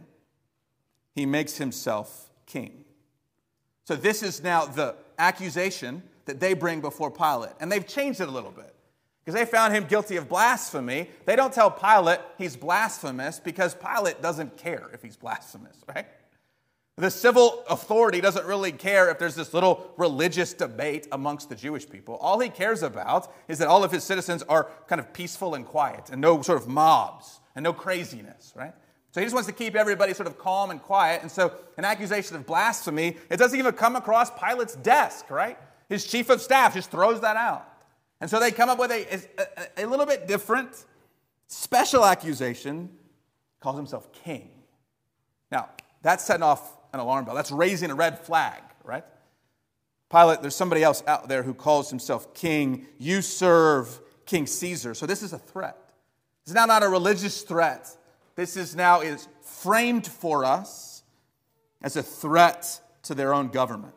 he 1.13 1.25
makes 1.25 1.57
himself 1.57 2.29
king. 2.45 2.85
So, 3.83 3.95
this 3.95 4.23
is 4.23 4.41
now 4.41 4.65
the 4.65 4.95
accusation 5.19 6.01
that 6.25 6.39
they 6.39 6.53
bring 6.53 6.81
before 6.81 7.11
Pilate. 7.11 7.51
And 7.59 7.71
they've 7.71 7.85
changed 7.85 8.19
it 8.19 8.27
a 8.27 8.31
little 8.31 8.51
bit 8.51 8.73
because 9.23 9.39
they 9.39 9.45
found 9.45 9.73
him 9.75 9.85
guilty 9.85 10.17
of 10.17 10.27
blasphemy. 10.27 11.09
They 11.25 11.35
don't 11.35 11.53
tell 11.53 11.69
Pilate 11.69 12.19
he's 12.37 12.55
blasphemous 12.55 13.39
because 13.39 13.75
Pilate 13.75 14.21
doesn't 14.21 14.57
care 14.57 14.89
if 14.93 15.03
he's 15.03 15.17
blasphemous, 15.17 15.77
right? 15.87 16.07
The 16.97 17.11
civil 17.11 17.65
authority 17.69 18.21
doesn't 18.21 18.45
really 18.45 18.71
care 18.71 19.09
if 19.09 19.19
there's 19.19 19.35
this 19.35 19.53
little 19.53 19.91
religious 19.97 20.53
debate 20.53 21.07
amongst 21.11 21.49
the 21.49 21.55
Jewish 21.55 21.89
people. 21.89 22.15
All 22.15 22.39
he 22.39 22.47
cares 22.47 22.83
about 22.83 23.33
is 23.49 23.57
that 23.57 23.67
all 23.67 23.83
of 23.83 23.91
his 23.91 24.05
citizens 24.05 24.43
are 24.43 24.69
kind 24.87 25.01
of 25.01 25.11
peaceful 25.11 25.55
and 25.55 25.65
quiet 25.65 26.09
and 26.09 26.21
no 26.21 26.41
sort 26.41 26.61
of 26.61 26.69
mobs 26.69 27.41
and 27.53 27.63
no 27.63 27.73
craziness, 27.73 28.53
right? 28.55 28.73
So 29.11 29.19
he 29.19 29.25
just 29.25 29.33
wants 29.33 29.47
to 29.47 29.53
keep 29.53 29.75
everybody 29.75 30.13
sort 30.13 30.27
of 30.27 30.37
calm 30.37 30.71
and 30.71 30.81
quiet. 30.81 31.21
And 31.21 31.29
so 31.29 31.53
an 31.77 31.83
accusation 31.83 32.37
of 32.37 32.45
blasphemy, 32.45 33.17
it 33.29 33.37
doesn't 33.37 33.57
even 33.59 33.73
come 33.73 33.97
across 33.97 34.31
Pilate's 34.31 34.75
desk, 34.75 35.29
right? 35.29 35.57
His 35.89 36.05
chief 36.05 36.29
of 36.29 36.41
staff 36.41 36.75
just 36.75 36.91
throws 36.91 37.19
that 37.21 37.35
out. 37.35 37.65
And 38.21 38.29
so 38.29 38.39
they 38.39 38.51
come 38.51 38.69
up 38.69 38.79
with 38.79 38.91
a, 38.91 39.21
a, 39.77 39.85
a 39.85 39.85
little 39.85 40.05
bit 40.05 40.27
different, 40.27 40.85
special 41.47 42.05
accusation, 42.05 42.89
calls 43.59 43.75
himself 43.75 44.11
king. 44.13 44.49
Now, 45.51 45.69
that's 46.01 46.23
setting 46.23 46.43
off 46.43 46.73
an 46.95 46.99
alarm 47.01 47.25
bell. 47.25 47.35
That's 47.35 47.51
raising 47.51 47.91
a 47.91 47.95
red 47.95 48.19
flag, 48.19 48.61
right? 48.83 49.03
Pilate, 50.09 50.41
there's 50.41 50.55
somebody 50.55 50.81
else 50.81 51.03
out 51.07 51.27
there 51.27 51.43
who 51.43 51.53
calls 51.53 51.89
himself 51.89 52.33
king. 52.33 52.87
You 52.97 53.21
serve 53.21 53.99
King 54.25 54.47
Caesar. 54.47 54.93
So 54.93 55.05
this 55.05 55.21
is 55.21 55.33
a 55.33 55.37
threat. 55.37 55.77
It's 56.43 56.53
now 56.53 56.65
not 56.65 56.83
a 56.83 56.89
religious 56.89 57.41
threat. 57.41 57.95
This 58.35 58.57
is 58.57 58.75
now 58.75 59.01
is 59.01 59.27
framed 59.41 60.07
for 60.07 60.45
us 60.45 61.03
as 61.81 61.95
a 61.95 62.03
threat 62.03 62.79
to 63.03 63.13
their 63.13 63.33
own 63.33 63.49
government. 63.49 63.93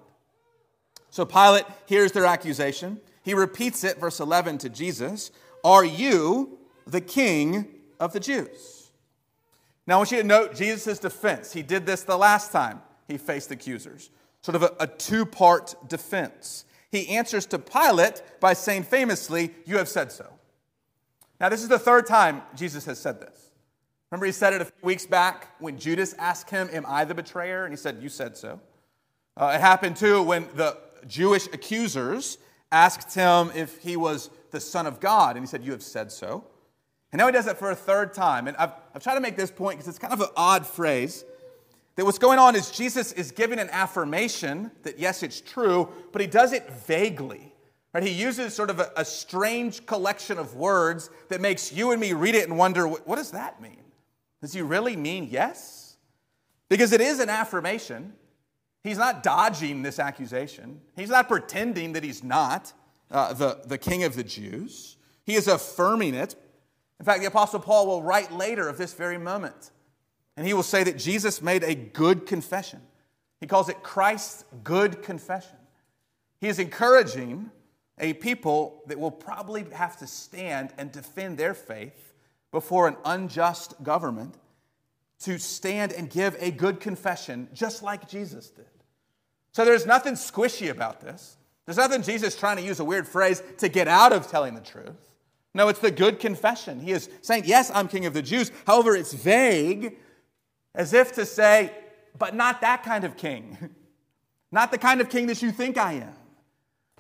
So 1.10 1.24
Pilate 1.24 1.64
hears 1.86 2.12
their 2.12 2.26
accusation. 2.26 3.00
He 3.22 3.34
repeats 3.34 3.84
it, 3.84 3.98
verse 3.98 4.20
11, 4.20 4.58
to 4.58 4.68
Jesus 4.68 5.30
Are 5.64 5.84
you 5.84 6.58
the 6.86 7.00
king 7.00 7.68
of 8.00 8.12
the 8.12 8.20
Jews? 8.20 8.90
Now, 9.86 9.94
I 9.94 9.96
want 9.98 10.10
you 10.10 10.18
to 10.18 10.24
note 10.24 10.54
Jesus' 10.54 10.98
defense. 10.98 11.52
He 11.52 11.62
did 11.62 11.86
this 11.86 12.02
the 12.02 12.18
last 12.18 12.52
time 12.52 12.82
he 13.08 13.16
faced 13.18 13.50
accusers, 13.50 14.10
sort 14.42 14.54
of 14.54 14.62
a, 14.62 14.72
a 14.80 14.86
two 14.86 15.26
part 15.26 15.74
defense. 15.88 16.64
He 16.90 17.08
answers 17.08 17.46
to 17.46 17.58
Pilate 17.58 18.22
by 18.40 18.52
saying 18.52 18.84
famously, 18.84 19.54
You 19.66 19.78
have 19.78 19.88
said 19.88 20.12
so. 20.12 20.32
Now, 21.40 21.48
this 21.48 21.62
is 21.62 21.68
the 21.68 21.78
third 21.78 22.06
time 22.06 22.42
Jesus 22.54 22.84
has 22.86 22.98
said 22.98 23.20
this. 23.20 23.50
Remember, 24.10 24.26
he 24.26 24.32
said 24.32 24.54
it 24.54 24.62
a 24.62 24.64
few 24.64 24.86
weeks 24.86 25.06
back 25.06 25.54
when 25.58 25.78
Judas 25.78 26.14
asked 26.14 26.50
him, 26.50 26.68
Am 26.72 26.84
I 26.86 27.04
the 27.04 27.14
betrayer? 27.14 27.64
And 27.64 27.72
he 27.72 27.76
said, 27.76 27.98
You 28.00 28.08
said 28.08 28.36
so. 28.36 28.60
Uh, 29.36 29.52
it 29.54 29.60
happened 29.60 29.96
too 29.96 30.22
when 30.22 30.48
the 30.54 30.78
Jewish 31.06 31.46
accusers 31.48 32.38
asked 32.72 33.14
him 33.14 33.50
if 33.54 33.78
he 33.78 33.96
was 33.96 34.30
the 34.50 34.60
Son 34.60 34.86
of 34.86 35.00
God, 35.00 35.36
and 35.36 35.44
he 35.44 35.48
said, 35.48 35.62
You 35.62 35.72
have 35.72 35.82
said 35.82 36.10
so. 36.10 36.44
And 37.12 37.18
now 37.20 37.26
he 37.26 37.32
does 37.32 37.46
it 37.46 37.56
for 37.56 37.70
a 37.70 37.74
third 37.74 38.12
time. 38.12 38.48
And 38.48 38.56
I've, 38.56 38.72
I've 38.94 39.02
tried 39.02 39.14
to 39.14 39.20
make 39.20 39.36
this 39.36 39.50
point 39.50 39.78
because 39.78 39.88
it's 39.88 39.98
kind 39.98 40.12
of 40.12 40.20
an 40.20 40.28
odd 40.36 40.66
phrase. 40.66 41.24
That 41.98 42.04
what's 42.04 42.20
going 42.20 42.38
on 42.38 42.54
is 42.54 42.70
Jesus 42.70 43.10
is 43.10 43.32
giving 43.32 43.58
an 43.58 43.70
affirmation 43.70 44.70
that 44.84 45.00
yes, 45.00 45.24
it's 45.24 45.40
true, 45.40 45.88
but 46.12 46.20
he 46.20 46.28
does 46.28 46.52
it 46.52 46.72
vaguely. 46.86 47.52
Right? 47.92 48.04
He 48.04 48.12
uses 48.12 48.54
sort 48.54 48.70
of 48.70 48.78
a, 48.78 48.92
a 48.96 49.04
strange 49.04 49.84
collection 49.84 50.38
of 50.38 50.54
words 50.54 51.10
that 51.28 51.40
makes 51.40 51.72
you 51.72 51.90
and 51.90 52.00
me 52.00 52.12
read 52.12 52.36
it 52.36 52.48
and 52.48 52.56
wonder, 52.56 52.86
what 52.86 53.16
does 53.16 53.32
that 53.32 53.60
mean? 53.60 53.82
Does 54.40 54.52
he 54.52 54.62
really 54.62 54.94
mean 54.94 55.26
yes? 55.28 55.96
Because 56.68 56.92
it 56.92 57.00
is 57.00 57.18
an 57.18 57.30
affirmation. 57.30 58.12
He's 58.84 58.98
not 58.98 59.24
dodging 59.24 59.82
this 59.82 59.98
accusation. 59.98 60.80
He's 60.94 61.10
not 61.10 61.26
pretending 61.26 61.94
that 61.94 62.04
he's 62.04 62.22
not 62.22 62.72
uh, 63.10 63.32
the, 63.32 63.58
the 63.66 63.76
king 63.76 64.04
of 64.04 64.14
the 64.14 64.22
Jews. 64.22 64.98
He 65.24 65.34
is 65.34 65.48
affirming 65.48 66.14
it. 66.14 66.36
In 67.00 67.06
fact, 67.06 67.22
the 67.22 67.26
Apostle 67.26 67.58
Paul 67.58 67.88
will 67.88 68.04
write 68.04 68.30
later 68.30 68.68
of 68.68 68.78
this 68.78 68.94
very 68.94 69.18
moment. 69.18 69.72
And 70.38 70.46
he 70.46 70.54
will 70.54 70.62
say 70.62 70.84
that 70.84 70.96
Jesus 70.96 71.42
made 71.42 71.64
a 71.64 71.74
good 71.74 72.24
confession. 72.24 72.80
He 73.40 73.48
calls 73.48 73.68
it 73.68 73.82
Christ's 73.82 74.44
good 74.62 75.02
confession. 75.02 75.56
He 76.40 76.46
is 76.46 76.60
encouraging 76.60 77.50
a 77.98 78.12
people 78.12 78.84
that 78.86 79.00
will 79.00 79.10
probably 79.10 79.64
have 79.72 79.96
to 79.96 80.06
stand 80.06 80.72
and 80.78 80.92
defend 80.92 81.38
their 81.38 81.54
faith 81.54 82.14
before 82.52 82.86
an 82.86 82.96
unjust 83.04 83.82
government 83.82 84.36
to 85.22 85.40
stand 85.40 85.92
and 85.92 86.08
give 86.08 86.36
a 86.38 86.52
good 86.52 86.78
confession 86.78 87.48
just 87.52 87.82
like 87.82 88.08
Jesus 88.08 88.48
did. 88.48 88.64
So 89.50 89.64
there's 89.64 89.86
nothing 89.86 90.14
squishy 90.14 90.70
about 90.70 91.00
this. 91.00 91.36
There's 91.66 91.78
nothing 91.78 92.02
Jesus 92.02 92.36
trying 92.36 92.58
to 92.58 92.62
use 92.62 92.78
a 92.78 92.84
weird 92.84 93.08
phrase 93.08 93.42
to 93.56 93.68
get 93.68 93.88
out 93.88 94.12
of 94.12 94.30
telling 94.30 94.54
the 94.54 94.60
truth. 94.60 95.16
No, 95.52 95.66
it's 95.66 95.80
the 95.80 95.90
good 95.90 96.20
confession. 96.20 96.78
He 96.78 96.92
is 96.92 97.10
saying, 97.22 97.42
Yes, 97.46 97.72
I'm 97.74 97.88
king 97.88 98.06
of 98.06 98.14
the 98.14 98.22
Jews. 98.22 98.52
However, 98.64 98.94
it's 98.94 99.12
vague 99.12 99.96
as 100.74 100.92
if 100.92 101.12
to 101.14 101.26
say, 101.26 101.72
but 102.18 102.34
not 102.34 102.60
that 102.60 102.82
kind 102.82 103.04
of 103.04 103.16
king. 103.16 103.56
Not 104.50 104.70
the 104.70 104.78
kind 104.78 105.02
of 105.02 105.10
king 105.10 105.26
that 105.26 105.42
you 105.42 105.52
think 105.52 105.76
I 105.76 105.92
am. 105.92 106.14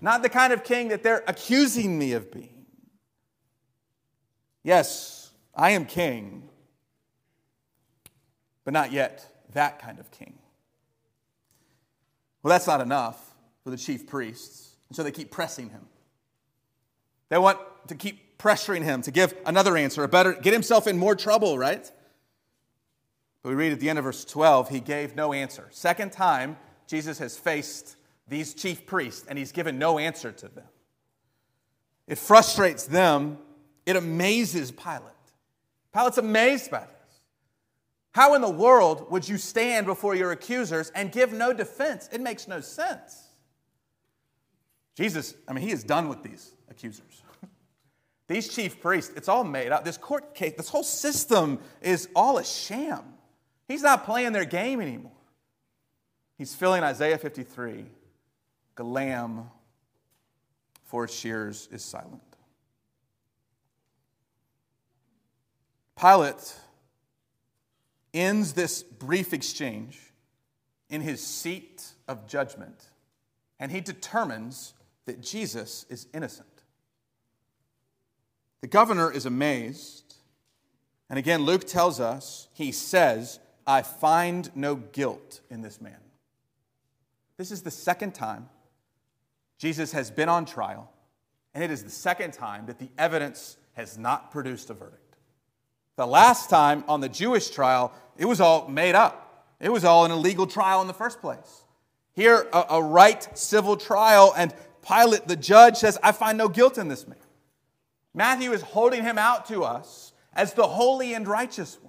Not 0.02 0.22
the 0.22 0.28
kind 0.28 0.52
of 0.52 0.64
king 0.64 0.88
that 0.88 1.02
they're 1.02 1.24
accusing 1.26 1.98
me 1.98 2.12
of 2.12 2.30
being. 2.30 2.66
Yes, 4.62 5.30
I 5.54 5.70
am 5.70 5.86
king, 5.86 6.48
but 8.64 8.74
not 8.74 8.92
yet 8.92 9.26
that 9.54 9.80
kind 9.80 9.98
of 9.98 10.10
king. 10.10 10.38
Well, 12.42 12.50
that's 12.50 12.66
not 12.66 12.80
enough 12.80 13.34
for 13.64 13.70
the 13.70 13.76
chief 13.76 14.06
priests, 14.06 14.74
and 14.88 14.96
so 14.96 15.02
they 15.02 15.10
keep 15.10 15.30
pressing 15.30 15.70
him. 15.70 15.86
They 17.30 17.38
want 17.38 17.58
to 17.88 17.94
keep 17.94 18.38
pressuring 18.38 18.84
him 18.84 19.02
to 19.02 19.10
give 19.10 19.34
another 19.46 19.76
answer, 19.76 20.04
a 20.04 20.08
better, 20.08 20.34
get 20.34 20.52
himself 20.52 20.86
in 20.86 20.98
more 20.98 21.16
trouble, 21.16 21.58
right? 21.58 21.90
But 23.42 23.50
we 23.50 23.54
read 23.54 23.72
at 23.72 23.80
the 23.80 23.88
end 23.88 23.98
of 23.98 24.04
verse 24.04 24.24
12, 24.24 24.68
he 24.68 24.80
gave 24.80 25.14
no 25.14 25.32
answer. 25.32 25.68
Second 25.70 26.12
time, 26.12 26.56
Jesus 26.86 27.18
has 27.18 27.36
faced 27.36 27.96
these 28.26 28.54
chief 28.54 28.86
priests 28.86 29.24
and 29.28 29.38
he's 29.38 29.52
given 29.52 29.78
no 29.78 29.98
answer 29.98 30.32
to 30.32 30.48
them. 30.48 30.64
It 32.06 32.18
frustrates 32.18 32.84
them, 32.86 33.38
it 33.86 33.96
amazes 33.96 34.70
Pilate. 34.70 35.02
Pilate's 35.92 36.18
amazed 36.18 36.70
by 36.70 36.80
this. 36.80 37.20
How 38.12 38.34
in 38.34 38.42
the 38.42 38.50
world 38.50 39.10
would 39.10 39.28
you 39.28 39.38
stand 39.38 39.86
before 39.86 40.14
your 40.14 40.32
accusers 40.32 40.90
and 40.94 41.12
give 41.12 41.32
no 41.32 41.52
defense? 41.52 42.08
It 42.10 42.20
makes 42.20 42.48
no 42.48 42.60
sense. 42.60 43.28
Jesus, 44.96 45.34
I 45.46 45.52
mean, 45.52 45.64
he 45.64 45.70
is 45.70 45.84
done 45.84 46.08
with 46.08 46.22
these 46.22 46.52
accusers. 46.68 47.22
these 48.26 48.48
chief 48.48 48.80
priests, 48.80 49.12
it's 49.14 49.28
all 49.28 49.44
made 49.44 49.70
up. 49.70 49.84
This 49.84 49.96
court 49.96 50.34
case, 50.34 50.54
this 50.56 50.68
whole 50.68 50.82
system 50.82 51.60
is 51.80 52.08
all 52.16 52.38
a 52.38 52.44
sham. 52.44 53.04
He's 53.68 53.82
not 53.82 54.04
playing 54.04 54.32
their 54.32 54.46
game 54.46 54.80
anymore. 54.80 55.12
He's 56.36 56.54
filling 56.54 56.82
Isaiah 56.82 57.18
53 57.18 57.84
a 58.78 58.82
lamb 58.82 59.50
for 60.84 61.04
its 61.04 61.14
shears 61.14 61.68
is 61.70 61.84
silent. 61.84 62.22
Pilate 66.00 66.54
ends 68.14 68.52
this 68.52 68.82
brief 68.82 69.32
exchange 69.32 69.98
in 70.88 71.00
his 71.00 71.24
seat 71.24 71.84
of 72.06 72.26
judgment, 72.26 72.86
and 73.58 73.72
he 73.72 73.80
determines 73.80 74.74
that 75.06 75.20
Jesus 75.20 75.84
is 75.90 76.06
innocent. 76.14 76.46
The 78.60 78.68
governor 78.68 79.10
is 79.10 79.26
amazed, 79.26 80.14
and 81.10 81.18
again, 81.18 81.42
Luke 81.42 81.66
tells 81.66 82.00
us, 82.00 82.48
he 82.52 82.72
says, 82.72 83.40
I 83.68 83.82
find 83.82 84.50
no 84.56 84.76
guilt 84.76 85.42
in 85.50 85.60
this 85.60 85.78
man. 85.78 86.00
This 87.36 87.52
is 87.52 87.60
the 87.60 87.70
second 87.70 88.14
time 88.14 88.48
Jesus 89.58 89.92
has 89.92 90.10
been 90.10 90.30
on 90.30 90.46
trial, 90.46 90.90
and 91.52 91.62
it 91.62 91.70
is 91.70 91.84
the 91.84 91.90
second 91.90 92.32
time 92.32 92.64
that 92.66 92.78
the 92.78 92.88
evidence 92.96 93.58
has 93.74 93.98
not 93.98 94.30
produced 94.30 94.70
a 94.70 94.74
verdict. 94.74 95.16
The 95.96 96.06
last 96.06 96.48
time 96.48 96.82
on 96.88 97.02
the 97.02 97.10
Jewish 97.10 97.50
trial, 97.50 97.92
it 98.16 98.24
was 98.24 98.40
all 98.40 98.68
made 98.68 98.94
up. 98.94 99.44
It 99.60 99.70
was 99.70 99.84
all 99.84 100.06
an 100.06 100.12
illegal 100.12 100.46
trial 100.46 100.80
in 100.80 100.86
the 100.86 100.94
first 100.94 101.20
place. 101.20 101.64
Here, 102.14 102.48
a, 102.52 102.64
a 102.70 102.82
right 102.82 103.36
civil 103.36 103.76
trial, 103.76 104.32
and 104.34 104.54
Pilate, 104.80 105.28
the 105.28 105.36
judge, 105.36 105.76
says, 105.76 105.98
I 106.02 106.12
find 106.12 106.38
no 106.38 106.48
guilt 106.48 106.78
in 106.78 106.88
this 106.88 107.06
man. 107.06 107.18
Matthew 108.14 108.52
is 108.52 108.62
holding 108.62 109.02
him 109.02 109.18
out 109.18 109.46
to 109.48 109.62
us 109.62 110.14
as 110.32 110.54
the 110.54 110.66
holy 110.66 111.12
and 111.12 111.28
righteous 111.28 111.76
one. 111.82 111.87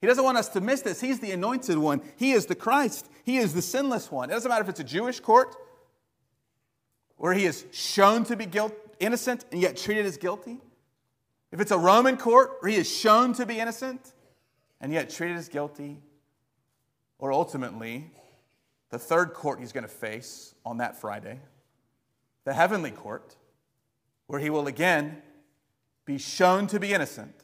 He 0.00 0.06
doesn't 0.06 0.22
want 0.22 0.38
us 0.38 0.48
to 0.50 0.60
miss 0.60 0.82
this. 0.82 1.00
He's 1.00 1.20
the 1.20 1.32
anointed 1.32 1.78
one, 1.78 2.02
He 2.16 2.32
is 2.32 2.46
the 2.46 2.54
Christ, 2.54 3.08
He 3.24 3.38
is 3.38 3.54
the 3.54 3.62
sinless 3.62 4.10
one. 4.10 4.30
It 4.30 4.34
doesn't 4.34 4.48
matter 4.48 4.62
if 4.62 4.68
it's 4.68 4.80
a 4.80 4.84
Jewish 4.84 5.20
court 5.20 5.54
where 7.16 7.34
He 7.34 7.46
is 7.46 7.66
shown 7.72 8.24
to 8.24 8.36
be 8.36 8.46
guilt, 8.46 8.74
innocent 9.00 9.44
and 9.50 9.60
yet 9.60 9.76
treated 9.76 10.06
as 10.06 10.16
guilty. 10.16 10.60
If 11.50 11.60
it's 11.60 11.70
a 11.70 11.78
Roman 11.78 12.16
court 12.16 12.58
where 12.60 12.70
He 12.70 12.76
is 12.76 12.88
shown 12.88 13.32
to 13.34 13.46
be 13.46 13.58
innocent 13.58 14.12
and 14.80 14.92
yet 14.92 15.10
treated 15.10 15.36
as 15.36 15.48
guilty, 15.48 15.98
or 17.18 17.32
ultimately, 17.32 18.10
the 18.90 18.98
third 18.98 19.34
court 19.34 19.60
he's 19.60 19.72
going 19.72 19.82
to 19.84 19.88
face 19.88 20.54
on 20.64 20.78
that 20.78 20.96
Friday, 20.96 21.40
the 22.44 22.54
heavenly 22.54 22.90
court, 22.90 23.36
where 24.26 24.40
he 24.40 24.50
will 24.50 24.66
again 24.66 25.22
be 26.04 26.18
shown 26.18 26.66
to 26.68 26.80
be 26.80 26.92
innocent, 26.92 27.34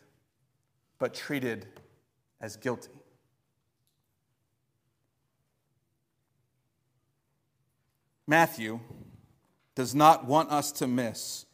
but 0.98 1.12
treated 1.12 1.66
as 2.44 2.56
guilty. 2.58 2.90
Matthew 8.26 8.80
does 9.74 9.94
not 9.94 10.26
want 10.26 10.50
us 10.50 10.70
to 10.72 10.86
miss 10.86 11.46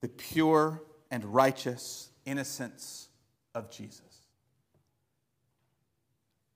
the 0.00 0.08
pure 0.08 0.82
and 1.10 1.22
righteous 1.26 2.10
innocence 2.24 3.10
of 3.54 3.70
Jesus. 3.70 4.00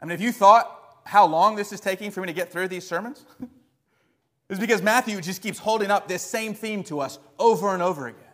I 0.00 0.06
mean, 0.06 0.12
if 0.12 0.22
you 0.22 0.32
thought 0.32 0.80
how 1.04 1.26
long 1.26 1.56
this 1.56 1.72
is 1.72 1.80
taking 1.80 2.10
for 2.10 2.22
me 2.22 2.28
to 2.28 2.32
get 2.32 2.50
through 2.50 2.68
these 2.68 2.88
sermons? 2.88 3.26
it's 4.48 4.58
because 4.58 4.80
Matthew 4.80 5.20
just 5.20 5.42
keeps 5.42 5.58
holding 5.58 5.90
up 5.90 6.08
this 6.08 6.22
same 6.22 6.54
theme 6.54 6.82
to 6.84 7.00
us 7.00 7.18
over 7.38 7.74
and 7.74 7.82
over 7.82 8.06
again. 8.06 8.24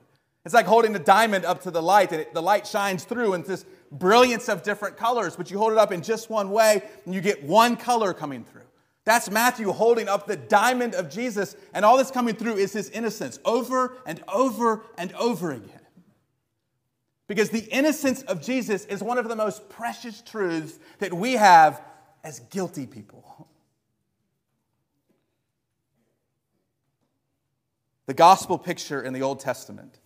It's 0.44 0.54
like 0.54 0.66
holding 0.66 0.94
a 0.94 1.00
diamond 1.00 1.44
up 1.44 1.62
to 1.64 1.72
the 1.72 1.82
light, 1.82 2.12
and 2.12 2.20
it, 2.20 2.32
the 2.32 2.40
light 2.40 2.68
shines 2.68 3.02
through 3.02 3.34
in 3.34 3.42
this 3.42 3.66
brilliance 3.90 4.48
of 4.48 4.62
different 4.62 4.96
colors, 4.96 5.36
but 5.36 5.50
you 5.50 5.58
hold 5.58 5.72
it 5.72 5.78
up 5.78 5.92
in 5.92 6.02
just 6.02 6.30
one 6.30 6.50
way, 6.50 6.82
and 7.04 7.14
you 7.14 7.20
get 7.20 7.42
one 7.42 7.76
color 7.76 8.12
coming 8.12 8.44
through. 8.44 8.62
That's 9.04 9.30
Matthew 9.30 9.72
holding 9.72 10.08
up 10.08 10.26
the 10.26 10.36
diamond 10.36 10.94
of 10.94 11.10
Jesus, 11.10 11.56
and 11.74 11.84
all 11.84 11.96
that's 11.96 12.10
coming 12.10 12.34
through 12.34 12.56
is 12.56 12.72
his 12.72 12.90
innocence 12.90 13.38
over 13.44 13.96
and 14.06 14.22
over 14.28 14.84
and 14.98 15.12
over 15.14 15.52
again. 15.52 15.80
Because 17.26 17.50
the 17.50 17.64
innocence 17.64 18.22
of 18.22 18.42
Jesus 18.42 18.84
is 18.86 19.02
one 19.02 19.16
of 19.16 19.28
the 19.28 19.36
most 19.36 19.68
precious 19.68 20.20
truths 20.20 20.78
that 20.98 21.12
we 21.12 21.34
have 21.34 21.82
as 22.22 22.40
guilty 22.50 22.86
people. 22.86 23.48
The 28.06 28.14
gospel 28.14 28.58
picture 28.58 29.00
in 29.00 29.12
the 29.12 29.22
Old 29.22 29.38
Testament 29.38 30.00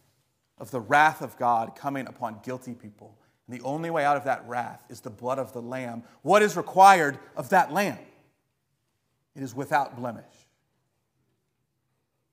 of 0.59 0.71
the 0.71 0.81
wrath 0.81 1.23
of 1.23 1.39
God 1.39 1.75
coming 1.75 2.07
upon 2.07 2.41
guilty 2.43 2.75
people. 2.75 3.17
And 3.47 3.59
the 3.59 3.65
only 3.65 3.91
way 3.91 4.05
out 4.05 4.17
of 4.17 4.25
that 4.25 4.47
wrath 4.47 4.83
is 4.89 5.01
the 5.01 5.11
blood 5.11 5.39
of 5.39 5.53
the 5.53 5.61
Lamb. 5.61 6.03
What 6.23 6.43
is 6.43 6.57
required 6.57 7.19
of 7.37 7.51
that 7.51 7.73
Lamb? 7.73 7.99
It 9.37 9.43
is 9.43 9.55
without 9.55 9.97
blemish. 9.97 10.25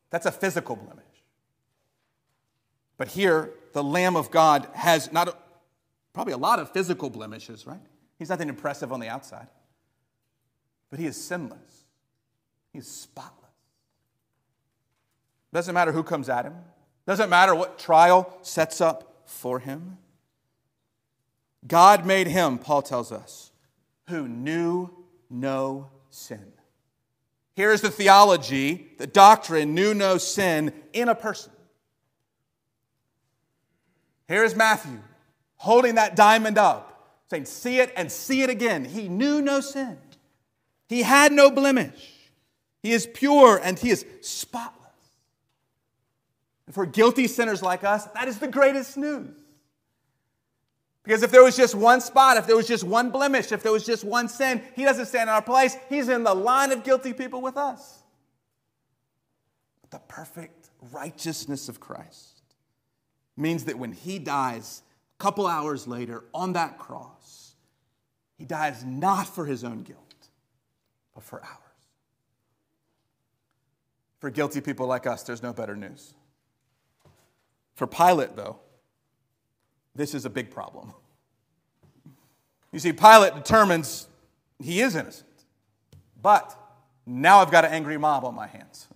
That's 0.10 0.25
a 0.25 0.32
physical 0.32 0.75
blemish. 0.75 1.03
But 2.98 3.10
here, 3.10 3.51
the 3.74 3.84
Lamb 3.84 4.15
of 4.15 4.30
God 4.32 4.68
has 4.74 5.12
not 5.12 5.27
a, 5.27 5.36
probably 6.13 6.34
a 6.34 6.38
lot 6.38 6.60
of 6.60 6.72
physical 6.72 7.10
blemishes, 7.10 7.65
right? 7.65 7.80
He's 8.20 8.30
nothing 8.30 8.50
impressive 8.50 8.94
on 8.94 9.00
the 9.00 9.08
outside 9.08 9.48
but 10.91 11.00
he 11.00 11.08
is 11.08 11.15
sinless. 11.15 11.86
He 12.72 12.80
is 12.80 12.88
spotless. 12.88 13.32
Doesn't 15.51 15.74
matter 15.74 15.91
who 15.91 16.03
comes 16.03 16.30
at 16.30 16.46
him, 16.46 16.56
doesn't 17.08 17.30
matter 17.30 17.56
what 17.56 17.80
trial 17.80 18.38
sets 18.44 18.80
up 18.80 19.24
for 19.25 19.60
him. 19.60 19.98
God 21.65 22.06
made 22.06 22.27
him, 22.27 22.58
Paul 22.58 22.82
tells 22.82 23.12
us, 23.12 23.51
who 24.08 24.27
knew 24.27 24.89
no 25.30 25.89
sin. 26.10 26.52
Here's 27.56 27.82
the 27.82 27.91
theology, 27.91 28.91
the 28.97 29.08
doctrine, 29.08 29.76
knew 29.76 29.93
no 29.93 30.17
sin 30.17 30.74
in 30.93 31.10
a 31.10 31.15
person. 31.15 31.52
Here's 34.28 34.56
Matthew 34.56 35.00
holding 35.58 35.95
that 35.95 36.15
diamond 36.15 36.58
up, 36.58 37.19
saying, 37.30 37.45
See 37.45 37.80
it 37.80 37.93
and 37.95 38.12
see 38.12 38.41
it 38.41 38.50
again. 38.50 38.86
He 38.86 39.08
knew 39.08 39.41
no 39.41 39.60
sin. 39.60 39.97
He 40.88 41.04
had 41.04 41.32
no 41.32 41.52
blemish. 41.52 42.12
He 42.82 42.91
is 42.93 43.06
pure 43.06 43.60
and 43.63 43.78
he 43.78 43.91
is 43.91 44.06
spotless. 44.21 44.76
And 46.65 46.74
for 46.74 46.86
guilty 46.86 47.28
sinners 47.28 47.62
like 47.62 47.84
us, 47.84 48.06
that 48.06 48.28
is 48.28 48.39
the 48.39 48.47
greatest 48.47 48.97
news. 48.97 49.40
Because 51.03 51.23
if 51.23 51.31
there 51.31 51.43
was 51.43 51.57
just 51.57 51.73
one 51.73 51.99
spot, 51.99 52.37
if 52.37 52.45
there 52.45 52.55
was 52.55 52.67
just 52.67 52.83
one 52.83 53.09
blemish, 53.09 53.51
if 53.51 53.63
there 53.63 53.71
was 53.71 53.85
just 53.85 54.03
one 54.03 54.29
sin, 54.29 54.61
he 54.75 54.83
doesn't 54.83 55.07
stand 55.07 55.29
in 55.29 55.33
our 55.33 55.41
place. 55.41 55.75
He's 55.89 56.09
in 56.09 56.23
the 56.23 56.33
line 56.33 56.71
of 56.71 56.83
guilty 56.83 57.13
people 57.13 57.41
with 57.41 57.57
us. 57.57 58.03
The 59.89 59.99
perfect 60.07 60.69
righteousness 60.91 61.69
of 61.69 61.79
Christ 61.79 62.43
means 63.35 63.65
that 63.65 63.79
when 63.79 63.91
he 63.91 64.19
dies 64.19 64.83
a 65.19 65.23
couple 65.23 65.47
hours 65.47 65.87
later 65.87 66.23
on 66.33 66.53
that 66.53 66.77
cross, 66.77 67.55
he 68.37 68.45
dies 68.45 68.85
not 68.85 69.27
for 69.27 69.45
his 69.45 69.63
own 69.63 69.83
guilt 69.83 70.11
but 71.13 71.23
for 71.23 71.41
ours. 71.41 71.57
For 74.19 74.29
guilty 74.29 74.61
people 74.61 74.87
like 74.87 75.07
us, 75.07 75.23
there's 75.23 75.43
no 75.43 75.53
better 75.53 75.75
news. 75.75 76.13
For 77.75 77.87
Pilate, 77.87 78.35
though, 78.35 78.59
this 79.95 80.13
is 80.13 80.25
a 80.25 80.30
big 80.30 80.51
problem. 80.51 80.93
You 82.71 82.80
see, 82.80 82.93
Pilate 82.93 83.36
determines 83.36 84.08
he 84.60 84.82
is 84.82 84.95
innocent, 84.95 85.27
but 86.21 86.58
now 87.06 87.39
I've 87.39 87.51
got 87.51 87.65
an 87.65 87.71
angry 87.71 87.97
mob 87.97 88.23
on 88.23 88.36
my 88.36 88.47
hands. 88.47 88.88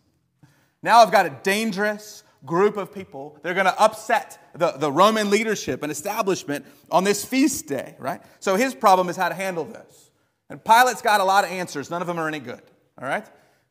Now 0.82 1.00
I've 1.00 1.12
got 1.12 1.26
a 1.26 1.38
dangerous 1.44 2.24
group 2.46 2.78
of 2.78 2.94
people. 2.94 3.38
They're 3.42 3.54
going 3.54 3.66
to 3.66 3.82
upset 3.82 4.38
the, 4.54 4.72
the 4.74 4.92
Roman 4.92 5.30
leadership 5.30 5.84
and 5.84 5.92
establishment 5.92 6.66
on 6.92 7.04
this 7.04 7.26
feast 7.26 7.68
day, 7.68 7.96
right? 8.00 8.22
So 8.40 8.56
his 8.56 8.76
problem 8.76 9.10
is 9.10 9.16
how 9.16 9.30
to 9.30 9.36
handle 9.36 9.66
this. 9.66 10.12
And 10.50 10.64
Pilate's 10.64 11.02
got 11.02 11.22
a 11.22 11.24
lot 11.24 11.44
of 11.44 11.50
answers. 11.50 11.90
None 11.90 12.02
of 12.02 12.08
them 12.08 12.20
are 12.20 12.28
any 12.28 12.40
good. 12.40 12.62
All 13.02 13.08
right? 13.08 13.26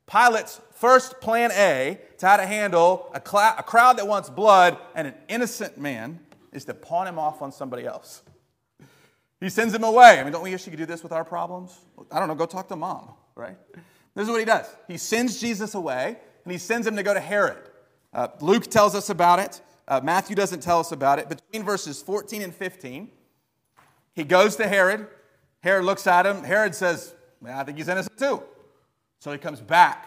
Pilate's 0.06 0.60
first 0.72 1.20
plan 1.20 1.50
A 1.52 1.98
to 2.18 2.26
how 2.26 2.36
to 2.36 2.46
handle 2.46 3.10
a, 3.14 3.22
cl- 3.24 3.54
a 3.56 3.62
crowd 3.62 3.96
that 3.98 4.06
wants 4.06 4.28
blood 4.28 4.76
and 4.94 5.06
an 5.06 5.14
innocent 5.28 5.78
man 5.78 6.18
is 6.54 6.64
to 6.66 6.74
pawn 6.74 7.06
him 7.06 7.18
off 7.18 7.42
on 7.42 7.52
somebody 7.52 7.84
else. 7.84 8.22
He 9.40 9.50
sends 9.50 9.74
him 9.74 9.84
away. 9.84 10.18
I 10.18 10.22
mean, 10.22 10.32
don't 10.32 10.42
we 10.42 10.52
wish 10.52 10.64
he 10.64 10.70
could 10.70 10.78
do 10.78 10.86
this 10.86 11.02
with 11.02 11.12
our 11.12 11.24
problems? 11.24 11.78
I 12.10 12.18
don't 12.18 12.28
know, 12.28 12.34
go 12.34 12.46
talk 12.46 12.68
to 12.68 12.76
mom, 12.76 13.10
right? 13.34 13.56
This 14.14 14.24
is 14.24 14.30
what 14.30 14.38
he 14.38 14.46
does. 14.46 14.66
He 14.88 14.96
sends 14.96 15.40
Jesus 15.40 15.74
away 15.74 16.16
and 16.44 16.52
he 16.52 16.58
sends 16.58 16.86
him 16.86 16.96
to 16.96 17.02
go 17.02 17.12
to 17.12 17.20
Herod. 17.20 17.58
Uh, 18.12 18.28
Luke 18.40 18.68
tells 18.68 18.94
us 18.94 19.10
about 19.10 19.40
it. 19.40 19.60
Uh, 19.86 20.00
Matthew 20.02 20.36
doesn't 20.36 20.60
tell 20.60 20.80
us 20.80 20.92
about 20.92 21.18
it. 21.18 21.28
Between 21.28 21.64
verses 21.64 22.00
14 22.00 22.42
and 22.42 22.54
15, 22.54 23.10
he 24.14 24.24
goes 24.24 24.56
to 24.56 24.68
Herod. 24.68 25.08
Herod 25.60 25.84
looks 25.84 26.06
at 26.06 26.24
him. 26.24 26.44
Herod 26.44 26.74
says, 26.74 27.14
I 27.46 27.64
think 27.64 27.76
he's 27.76 27.88
innocent 27.88 28.16
too. 28.18 28.42
So 29.18 29.32
he 29.32 29.38
comes 29.38 29.60
back. 29.60 30.06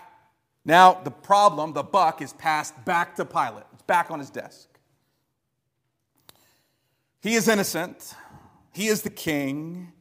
Now, 0.63 0.93
the 0.93 1.11
problem, 1.11 1.73
the 1.73 1.83
buck, 1.83 2.21
is 2.21 2.33
passed 2.33 2.73
back 2.85 3.15
to 3.15 3.25
Pilate. 3.25 3.63
It's 3.73 3.83
back 3.83 4.11
on 4.11 4.19
his 4.19 4.29
desk. 4.29 4.67
He 7.27 7.35
is 7.35 7.49
innocent. 7.49 8.15
He 8.71 8.87
is 8.87 9.01
the 9.01 9.09
king. 9.09 9.91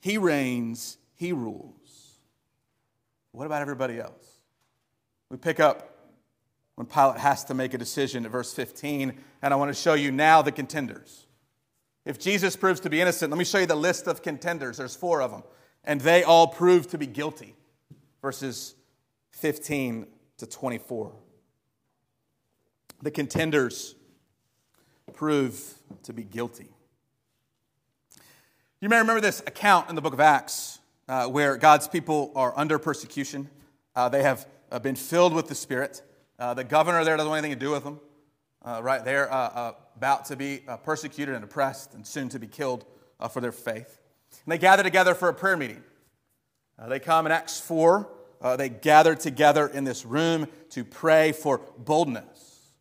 He 0.00 0.16
reigns. 0.16 0.96
He 1.14 1.30
rules. 1.30 2.20
What 3.32 3.44
about 3.44 3.60
everybody 3.60 4.00
else? 4.00 4.38
We 5.28 5.36
pick 5.36 5.60
up 5.60 5.94
when 6.76 6.86
Pilate 6.86 7.18
has 7.18 7.44
to 7.44 7.54
make 7.54 7.74
a 7.74 7.78
decision 7.78 8.24
at 8.24 8.30
verse 8.30 8.54
15, 8.54 9.12
and 9.42 9.52
I 9.52 9.58
want 9.58 9.68
to 9.68 9.78
show 9.78 9.92
you 9.92 10.10
now 10.10 10.40
the 10.40 10.52
contenders. 10.52 11.26
If 12.06 12.18
Jesus 12.18 12.56
proves 12.56 12.80
to 12.80 12.88
be 12.88 12.98
innocent, 12.98 13.30
let 13.30 13.36
me 13.36 13.44
show 13.44 13.58
you 13.58 13.66
the 13.66 13.74
list 13.74 14.06
of 14.06 14.22
contenders. 14.22 14.78
There's 14.78 14.96
four 14.96 15.20
of 15.20 15.32
them, 15.32 15.42
and 15.84 16.00
they 16.00 16.24
all 16.24 16.46
prove 16.46 16.86
to 16.92 16.96
be 16.96 17.06
guilty. 17.06 17.56
Verses 18.22 18.74
15 19.32 20.06
to 20.38 20.46
24. 20.46 21.12
The 23.02 23.10
contenders 23.10 23.96
prove 25.20 25.74
to 26.02 26.14
be 26.14 26.22
guilty. 26.22 26.70
You 28.80 28.88
may 28.88 28.96
remember 28.96 29.20
this 29.20 29.40
account 29.40 29.90
in 29.90 29.94
the 29.94 30.00
book 30.00 30.14
of 30.14 30.20
Acts 30.20 30.78
uh, 31.08 31.26
where 31.26 31.58
God's 31.58 31.86
people 31.86 32.32
are 32.34 32.54
under 32.56 32.78
persecution. 32.78 33.50
Uh, 33.94 34.08
they 34.08 34.22
have 34.22 34.46
uh, 34.72 34.78
been 34.78 34.94
filled 34.94 35.34
with 35.34 35.46
the 35.46 35.54
Spirit. 35.54 36.00
Uh, 36.38 36.54
the 36.54 36.64
governor 36.64 37.04
there 37.04 37.18
doesn't 37.18 37.28
want 37.28 37.44
anything 37.44 37.58
to 37.58 37.66
do 37.66 37.70
with 37.70 37.84
them. 37.84 38.00
Uh, 38.64 38.80
right, 38.82 39.04
they're 39.04 39.30
uh, 39.30 39.74
about 39.94 40.24
to 40.24 40.36
be 40.36 40.62
persecuted 40.84 41.34
and 41.34 41.44
oppressed 41.44 41.92
and 41.92 42.06
soon 42.06 42.30
to 42.30 42.38
be 42.38 42.46
killed 42.46 42.86
for 43.30 43.42
their 43.42 43.52
faith. 43.52 44.00
And 44.46 44.52
they 44.52 44.56
gather 44.56 44.82
together 44.82 45.14
for 45.14 45.28
a 45.28 45.34
prayer 45.34 45.58
meeting. 45.58 45.82
They 46.88 46.98
come 46.98 47.26
in 47.26 47.32
Acts 47.32 47.60
4. 47.60 48.08
Uh, 48.40 48.56
they 48.56 48.70
gather 48.70 49.14
together 49.14 49.66
in 49.66 49.84
this 49.84 50.06
room 50.06 50.48
to 50.70 50.82
pray 50.82 51.32
for 51.32 51.60
boldness. 51.76 52.72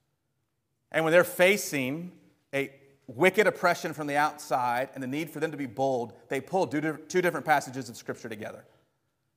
And 0.90 1.04
when 1.04 1.12
they're 1.12 1.26
facing 1.26 2.14
a 2.54 2.72
wicked 3.08 3.48
oppression 3.48 3.94
from 3.94 4.08
the 4.08 4.16
outside 4.16 4.90
and 4.94 5.04
the 5.04 5.08
need 5.08 5.30
for 5.30 5.40
them 5.40 5.52
to 5.52 5.58
be 5.58 5.66
bold, 5.66 6.14
they 6.30 6.40
pull 6.40 6.68
two 6.68 7.22
different 7.22 7.46
passages 7.46 7.90
of 7.90 7.98
Scripture 7.98 8.30
together. 8.30 8.66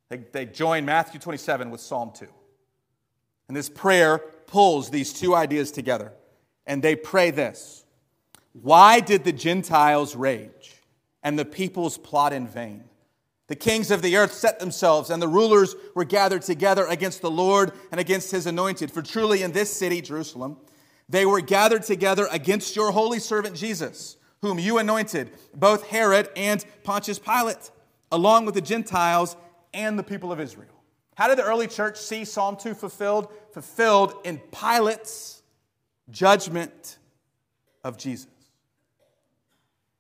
They, 0.09 0.19
they 0.19 0.47
join 0.47 0.85
Matthew 0.85 1.21
27 1.21 1.71
with 1.71 1.81
Psalm 1.81 2.13
2. 2.15 2.27
And 3.49 3.57
this 3.57 3.69
prayer 3.69 4.19
pulls 4.47 4.91
these 4.91 5.13
two 5.13 5.35
ideas 5.35 5.71
together. 5.71 6.13
And 6.67 6.83
they 6.83 6.97
pray 6.97 7.31
this 7.31 7.85
Why 8.53 9.01
did 9.01 9.25
the 9.25 9.33
Gentiles 9.33 10.15
rage 10.15 10.75
and 11.23 11.39
the 11.39 11.45
peoples 11.45 11.99
plot 11.99 12.33
in 12.33 12.47
vain? 12.47 12.85
The 13.49 13.57
kings 13.57 13.91
of 13.91 14.01
the 14.01 14.17
earth 14.17 14.33
set 14.33 14.61
themselves, 14.61 15.11
and 15.11 15.21
the 15.21 15.29
rulers 15.29 15.75
were 15.95 16.05
gathered 16.05 16.43
together 16.43 16.87
against 16.87 17.21
the 17.21 17.31
Lord 17.31 17.73
and 17.91 18.01
against 18.01 18.31
his 18.31 18.47
anointed. 18.47 18.91
For 18.91 19.03
truly 19.03 19.43
in 19.43 19.53
this 19.53 19.71
city, 19.71 20.01
Jerusalem, 20.01 20.57
they 21.09 21.27
were 21.27 21.41
gathered 21.41 21.83
together 21.83 22.29
against 22.31 22.77
your 22.77 22.93
holy 22.93 23.19
servant 23.19 23.57
Jesus, 23.57 24.17
whom 24.41 24.59
you 24.59 24.79
anointed, 24.79 25.31
both 25.55 25.87
Herod 25.87 26.29
and 26.37 26.65
Pontius 26.85 27.19
Pilate, 27.19 27.71
along 28.11 28.47
with 28.47 28.55
the 28.55 28.61
Gentiles 28.61 29.37
and 29.75 29.99
the 29.99 30.03
people 30.03 30.33
of 30.33 30.41
Israel. 30.41 30.83
How 31.15 31.29
did 31.29 31.39
the 31.39 31.45
early 31.45 31.67
church 31.67 31.99
see 31.99 32.25
Psalm 32.25 32.57
2 32.57 32.75
fulfilled? 32.75 33.29
Fulfilled 33.53 34.15
in 34.25 34.39
Pilate's 34.51 35.43
judgment 36.11 36.99
of 37.85 37.99
Jesus. 37.99 38.29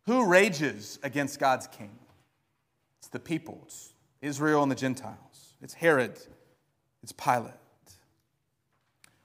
Who 0.06 0.26
rages 0.26 0.98
against 1.02 1.38
God's 1.38 1.66
king? 1.66 1.96
It's 2.98 3.08
the 3.08 3.20
people, 3.20 3.60
it's 3.66 3.92
Israel 4.20 4.62
and 4.62 4.70
the 4.70 4.76
Gentiles. 4.76 5.54
It's 5.60 5.74
Herod, 5.74 6.18
it's 7.02 7.12
Pilate. 7.12 7.52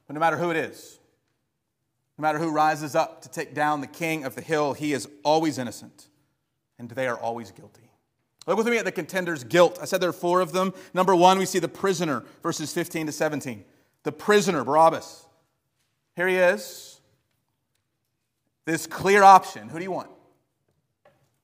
But 0.07 0.13
no 0.13 0.19
matter 0.19 0.37
who 0.37 0.51
it 0.51 0.57
is, 0.57 0.99
no 2.17 2.21
matter 2.21 2.39
who 2.39 2.49
rises 2.49 2.95
up 2.95 3.21
to 3.21 3.29
take 3.29 3.53
down 3.53 3.81
the 3.81 3.87
king 3.87 4.25
of 4.25 4.35
the 4.35 4.41
hill, 4.41 4.73
he 4.73 4.93
is 4.93 5.07
always 5.23 5.57
innocent, 5.57 6.07
and 6.79 6.89
they 6.89 7.07
are 7.07 7.17
always 7.17 7.51
guilty. 7.51 7.91
Look 8.47 8.57
with 8.57 8.67
me 8.67 8.77
at 8.77 8.85
the 8.85 8.91
contender's 8.91 9.43
guilt. 9.43 9.77
I 9.81 9.85
said 9.85 10.01
there 10.01 10.09
are 10.09 10.13
four 10.13 10.39
of 10.39 10.53
them. 10.53 10.73
Number 10.93 11.15
one, 11.15 11.37
we 11.37 11.45
see 11.45 11.59
the 11.59 11.67
prisoner, 11.67 12.23
verses 12.41 12.73
15 12.73 13.07
to 13.07 13.11
17. 13.11 13.63
The 14.03 14.11
prisoner, 14.11 14.63
Barabbas. 14.63 15.25
Here 16.15 16.27
he 16.27 16.37
is. 16.37 17.01
This 18.65 18.87
clear 18.87 19.23
option. 19.23 19.69
Who 19.69 19.77
do 19.77 19.83
you 19.83 19.91
want? 19.91 20.09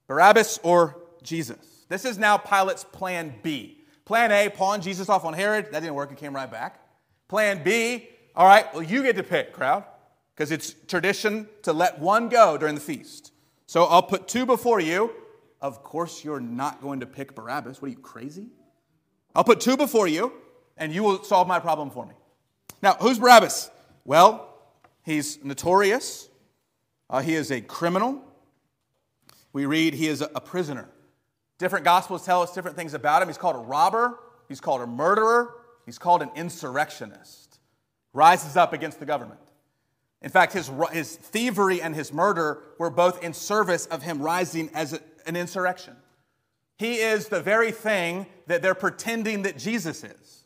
Barabbas 0.07 0.59
or 0.63 0.97
Jesus? 1.21 1.85
This 1.89 2.05
is 2.05 2.17
now 2.17 2.37
Pilate's 2.37 2.85
plan 2.85 3.35
B. 3.43 3.83
Plan 4.05 4.31
A, 4.31 4.49
pawn 4.49 4.81
Jesus 4.81 5.09
off 5.09 5.25
on 5.25 5.33
Herod. 5.33 5.67
That 5.71 5.81
didn't 5.81 5.95
work. 5.95 6.11
It 6.11 6.17
came 6.17 6.33
right 6.33 6.49
back. 6.49 6.79
Plan 7.27 7.63
B, 7.63 8.07
all 8.35 8.47
right, 8.47 8.71
well, 8.73 8.83
you 8.83 9.03
get 9.03 9.15
to 9.17 9.23
pick, 9.23 9.53
crowd, 9.53 9.83
because 10.35 10.51
it's 10.51 10.75
tradition 10.87 11.47
to 11.61 11.73
let 11.73 11.99
one 11.99 12.29
go 12.29 12.57
during 12.57 12.75
the 12.75 12.81
feast. 12.81 13.31
So 13.65 13.85
I'll 13.85 14.03
put 14.03 14.27
two 14.27 14.45
before 14.45 14.79
you. 14.79 15.11
Of 15.61 15.83
course, 15.83 16.23
you're 16.23 16.39
not 16.39 16.81
going 16.81 16.99
to 16.99 17.05
pick 17.05 17.35
Barabbas. 17.35 17.81
What 17.81 17.87
are 17.87 17.91
you, 17.91 17.97
crazy? 17.97 18.47
I'll 19.35 19.43
put 19.43 19.61
two 19.61 19.77
before 19.77 20.07
you, 20.07 20.33
and 20.77 20.93
you 20.93 21.03
will 21.03 21.23
solve 21.23 21.47
my 21.47 21.59
problem 21.59 21.89
for 21.89 22.05
me. 22.05 22.13
Now, 22.81 22.95
who's 22.99 23.19
Barabbas? 23.19 23.71
Well, 24.05 24.53
he's 25.03 25.43
notorious, 25.43 26.29
uh, 27.09 27.21
he 27.21 27.35
is 27.35 27.51
a 27.51 27.61
criminal. 27.61 28.21
We 29.53 29.65
read 29.67 29.93
he 29.93 30.07
is 30.07 30.21
a, 30.21 30.29
a 30.35 30.41
prisoner. 30.41 30.89
Different 31.59 31.85
gospels 31.85 32.25
tell 32.25 32.41
us 32.41 32.53
different 32.53 32.75
things 32.75 32.93
about 32.93 33.21
him. 33.21 33.27
He's 33.27 33.37
called 33.37 33.55
a 33.55 33.59
robber, 33.59 34.19
he's 34.49 34.59
called 34.59 34.81
a 34.81 34.87
murderer, 34.87 35.53
he's 35.85 35.99
called 35.99 36.21
an 36.21 36.31
insurrectionist. 36.35 37.59
Rises 38.13 38.57
up 38.57 38.73
against 38.73 38.99
the 38.99 39.05
government. 39.05 39.39
In 40.23 40.29
fact, 40.29 40.53
his, 40.53 40.71
his 40.93 41.15
thievery 41.17 41.81
and 41.81 41.93
his 41.93 42.13
murder 42.13 42.63
were 42.79 42.89
both 42.89 43.21
in 43.21 43.33
service 43.33 43.85
of 43.87 44.01
him 44.01 44.21
rising 44.21 44.69
as 44.73 44.93
a, 44.93 44.99
an 45.27 45.35
insurrection. 45.35 45.95
He 46.77 46.95
is 46.95 47.27
the 47.27 47.41
very 47.41 47.71
thing 47.71 48.25
that 48.47 48.61
they're 48.61 48.73
pretending 48.73 49.43
that 49.43 49.57
Jesus 49.57 50.03
is. 50.03 50.45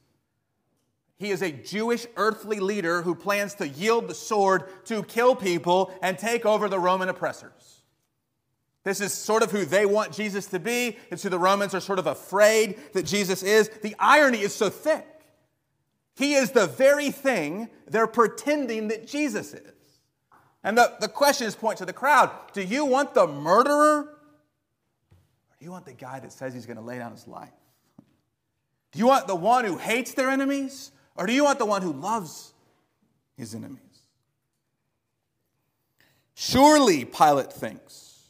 He 1.20 1.30
is 1.30 1.42
a 1.42 1.52
Jewish 1.52 2.06
earthly 2.16 2.60
leader 2.60 3.02
who 3.02 3.16
plans 3.16 3.56
to 3.56 3.68
yield 3.68 4.08
the 4.08 4.16
sword 4.16 4.64
to 4.86 5.04
kill 5.04 5.36
people 5.36 5.92
and 6.02 6.18
take 6.18 6.46
over 6.46 6.68
the 6.68 6.80
Roman 6.80 7.10
oppressors. 7.10 7.82
This 8.84 9.02
is 9.02 9.14
sort 9.14 9.44
of 9.44 9.52
who 9.52 9.66
they 9.66 9.86
want 9.86 10.14
Jesus 10.14 10.46
to 10.48 10.60
be. 10.60 10.98
It's 11.12 11.24
who 11.24 11.30
the 11.30 11.40
Romans 11.40 11.74
are 11.74 11.80
sort 11.80 12.00
of 12.00 12.08
afraid 12.08 12.78
that 12.94 13.06
Jesus 13.06 13.44
is. 13.44 13.70
The 13.82 13.96
irony 14.00 14.42
is 14.42 14.54
so 14.54 14.70
thick. 14.70 15.06
He 16.18 16.34
is 16.34 16.52
the 16.52 16.66
very 16.66 17.12
thing 17.12 17.70
they're 17.88 18.08
pretending 18.08 18.88
that 18.88 19.08
Jesus 19.08 19.54
is. 19.54 19.72
And 20.64 20.76
the, 20.76 20.94
the 21.00 21.08
question 21.08 21.46
is 21.46 21.56
point 21.56 21.78
to 21.78 21.86
the 21.86 21.94
crowd 21.94 22.32
Do 22.54 22.64
you 22.64 22.86
want 22.86 23.14
the 23.14 23.28
murderer 23.28 24.00
Or 24.00 25.56
do 25.60 25.66
you 25.66 25.72
want 25.72 25.86
the 25.86 25.94
guy 25.94 26.20
that 26.20 26.32
says 26.34 26.54
he's 26.54 26.66
going 26.66 26.78
to 26.78 26.84
lay 26.84 26.98
down 26.98 27.12
his 27.12 27.28
life? 27.28 27.52
Do 28.92 29.00
you 29.00 29.06
want 29.06 29.28
the 29.28 29.36
one 29.36 29.64
who 29.64 29.78
hates 29.78 30.14
their 30.16 30.30
enemies? 30.30 30.92
Or 31.16 31.28
do 31.28 31.34
you 31.34 31.44
want 31.44 31.60
the 31.60 31.66
one 31.66 31.84
who 31.84 31.94
loves 31.94 32.54
his 33.36 33.54
enemies? 33.54 33.80
Surely, 36.34 37.06
Pilate 37.06 37.52
thinks, 37.52 38.24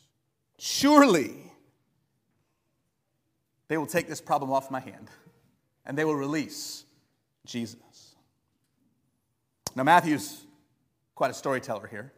surely 0.58 1.36
they 3.68 3.78
will 3.78 3.86
take 3.86 4.08
this 4.08 4.22
problem 4.22 4.52
off 4.52 4.72
my 4.72 4.80
hand 4.80 5.10
and 5.86 5.98
they 5.98 6.06
will 6.06 6.16
release 6.16 6.86
Jesus. 7.48 8.16
Now, 9.76 9.84
Matthew's 9.84 10.46
quite 11.16 11.32
a 11.32 11.34
storyteller 11.34 11.88
here 11.88 12.14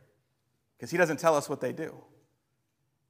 because 0.78 0.92
he 0.92 0.98
doesn't 0.98 1.18
tell 1.18 1.36
us 1.36 1.48
what 1.50 1.62
they 1.62 1.72
do. 1.72 1.96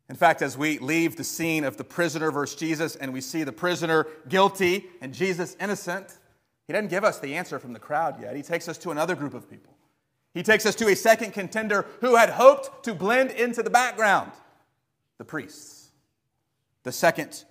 In 0.09 0.15
fact, 0.15 0.41
as 0.41 0.57
we 0.57 0.79
leave 0.79 1.15
the 1.15 1.23
scene 1.23 1.63
of 1.63 1.77
the 1.77 1.83
prisoner 1.83 2.31
versus 2.31 2.59
Jesus 2.59 2.95
and 2.95 3.13
we 3.13 3.21
see 3.21 3.43
the 3.43 3.51
prisoner 3.51 4.07
guilty 4.27 4.87
and 5.01 5.13
Jesus 5.13 5.55
innocent, 5.59 6.17
he 6.65 6.73
doesn't 6.73 6.89
give 6.89 7.03
us 7.03 7.19
the 7.19 7.35
answer 7.35 7.59
from 7.59 7.73
the 7.73 7.79
crowd 7.79 8.19
yet. 8.21 8.35
He 8.35 8.41
takes 8.41 8.67
us 8.67 8.77
to 8.79 8.91
another 8.91 9.15
group 9.15 9.33
of 9.33 9.49
people. 9.49 9.75
He 10.33 10.43
takes 10.43 10.65
us 10.65 10.75
to 10.75 10.87
a 10.87 10.95
second 10.95 11.33
contender 11.33 11.85
who 12.01 12.15
had 12.15 12.29
hoped 12.29 12.83
to 12.85 12.93
blend 12.93 13.31
into 13.31 13.63
the 13.63 13.69
background 13.69 14.31
the 15.17 15.25
priests. 15.25 15.89
The 16.83 16.91
second 16.91 17.43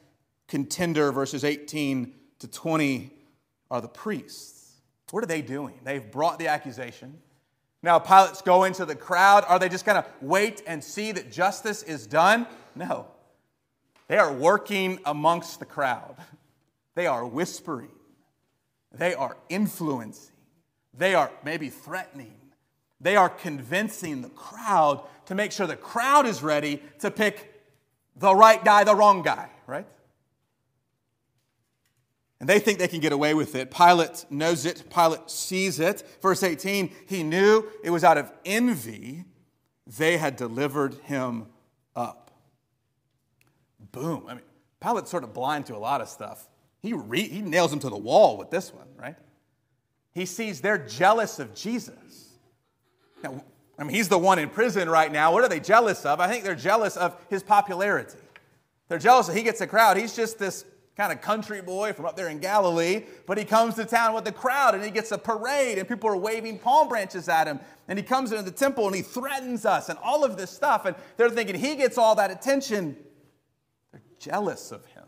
contender, 0.49 1.13
verses 1.13 1.45
18 1.45 2.13
to 2.41 2.49
20, 2.49 3.13
are 3.71 3.81
the 3.81 3.89
priests. 3.89 4.58
What 5.11 5.25
are 5.25 5.27
they 5.27 5.43
doing? 5.43 5.81
They've 5.85 6.11
brought 6.11 6.39
the 6.39 6.49
accusation. 6.49 7.19
Now, 7.83 7.99
Pilate's 7.99 8.43
go 8.43 8.65
into 8.65 8.85
the 8.85 8.97
crowd. 8.97 9.45
Are 9.47 9.59
they 9.59 9.69
just 9.69 9.85
going 9.85 10.03
to 10.03 10.09
wait 10.21 10.63
and 10.67 10.83
see 10.83 11.13
that 11.13 11.31
justice 11.31 11.83
is 11.83 12.07
done? 12.07 12.47
No. 12.75 13.07
They 14.09 14.19
are 14.19 14.33
working 14.33 14.99
amongst 15.05 15.61
the 15.61 15.67
crowd. 15.67 16.17
They 16.95 17.07
are 17.07 17.25
whispering. 17.25 17.93
They 18.93 19.15
are 19.15 19.37
influencing. 19.49 20.35
They 20.93 21.15
are 21.15 21.31
maybe 21.45 21.69
threatening. 21.69 22.35
They 23.01 23.15
are 23.15 23.29
convincing 23.29 24.23
the 24.23 24.31
crowd 24.31 25.05
to 25.27 25.37
make 25.37 25.53
sure 25.53 25.69
the 25.69 25.77
crowd 25.77 26.27
is 26.27 26.43
ready 26.43 26.83
to 26.99 27.11
pick 27.11 27.63
the 28.17 28.35
right 28.35 28.65
guy, 28.65 28.83
the 28.83 28.97
wrong 28.97 29.23
guy, 29.23 29.49
right? 29.69 29.87
And 32.41 32.49
they 32.49 32.61
think 32.61 32.79
they 32.79 32.89
can 32.89 33.01
get 33.01 33.13
away 33.13 33.35
with 33.35 33.55
it. 33.55 33.71
Pilate 33.71 34.25
knows 34.31 34.65
it. 34.65 34.85
Pilate 34.95 35.29
sees 35.29 35.81
it. 35.81 36.05
Verse 36.23 36.43
18, 36.43 36.91
he 37.09 37.23
knew 37.23 37.69
it 37.83 37.91
was 37.91 38.05
out 38.05 38.17
of 38.17 38.31
envy 38.45 39.25
they 39.97 40.19
had 40.19 40.37
delivered 40.37 40.95
him 41.05 41.47
up. 41.97 42.31
Boom. 43.93 44.25
I 44.29 44.35
mean, 44.35 44.43
Pilate's 44.81 45.11
sort 45.11 45.25
of 45.25 45.33
blind 45.33 45.67
to 45.67 45.77
a 45.77 45.79
lot 45.79 46.01
of 46.01 46.09
stuff. 46.09 46.47
He, 46.81 46.93
re- 46.93 47.29
he 47.29 47.41
nails 47.41 47.73
him 47.73 47.81
to 47.81 47.89
the 47.89 47.97
wall 47.97 48.37
with 48.37 48.51
this 48.51 48.73
one, 48.73 48.87
right? 48.97 49.17
He 50.13 50.27
sees 50.27 50.61
they're 50.61 50.79
jealous 50.79 51.39
of 51.39 51.55
Jesus. 51.55 52.29
Now, 53.23 53.43
I 53.79 53.85
mean, 53.85 53.95
he's 53.95 54.09
the 54.09 54.19
one 54.19 54.39
in 54.39 54.51
prison 54.51 54.89
right 54.89 55.11
now. 55.11 55.33
What 55.33 55.43
are 55.43 55.49
they 55.49 55.61
jealous 55.61 56.05
of? 56.05 56.21
I 56.21 56.29
think 56.29 56.45
they're 56.45 56.55
jealous 56.55 56.97
of 56.97 57.17
his 57.31 57.43
popularity. 57.43 58.19
They're 58.89 58.99
jealous 58.99 59.27
that 59.29 59.37
he 59.37 59.43
gets 59.43 59.61
a 59.61 59.67
crowd. 59.67 59.97
He's 59.97 60.15
just 60.15 60.39
this 60.39 60.65
kind 60.99 61.13
of 61.13 61.21
country 61.21 61.63
boy 61.63 61.93
from 61.93 62.07
up 62.07 62.17
there 62.17 62.29
in 62.29 62.41
Galilee, 62.41 63.05
but 63.25 63.39
he 63.39 63.45
comes 63.45 63.77
to 63.77 63.85
town 63.85 64.15
with 64.15 64.25
the 64.25 64.33
crowd 64.33 64.75
and 64.75 64.83
he 64.83 64.91
gets 64.91 65.13
a 65.13 65.17
parade 65.17 65.79
and 65.79 65.89
people 65.89 66.11
are 66.11 66.17
waving 66.17 66.59
palm 66.59 66.89
branches 66.89 67.29
at 67.29 67.47
him. 67.47 67.61
And 67.87 67.97
he 67.97 68.03
comes 68.03 68.33
into 68.33 68.43
the 68.43 68.51
temple 68.51 68.85
and 68.89 68.97
he 68.97 69.03
threatens 69.03 69.65
us 69.65 69.89
and 69.89 69.99
all 70.03 70.25
of 70.25 70.37
this 70.37 70.51
stuff. 70.51 70.87
And 70.87 70.97
they're 71.17 71.31
thinking 71.31 71.55
he 71.55 71.77
gets 71.77 71.99
all 71.99 72.17
that 72.17 72.33
attention. 72.33 72.97
They're 73.93 74.03
jealous 74.19 74.73
of 74.73 74.85
him. 74.87 75.05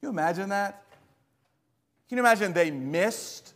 you 0.00 0.08
imagine 0.08 0.48
that? 0.48 0.82
Can 2.08 2.16
you 2.16 2.22
imagine 2.22 2.54
they 2.54 2.70
missed 2.70 3.52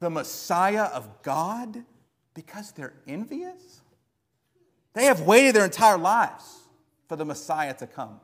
the 0.00 0.10
Messiah 0.10 0.86
of 0.86 1.22
God 1.22 1.84
because 2.34 2.72
they're 2.72 2.94
envious? 3.06 3.82
They 4.94 5.04
have 5.04 5.20
waited 5.20 5.54
their 5.54 5.64
entire 5.64 5.96
lives 5.98 6.58
for 7.08 7.14
the 7.14 7.24
Messiah 7.24 7.74
to 7.74 7.86
come. 7.86 8.20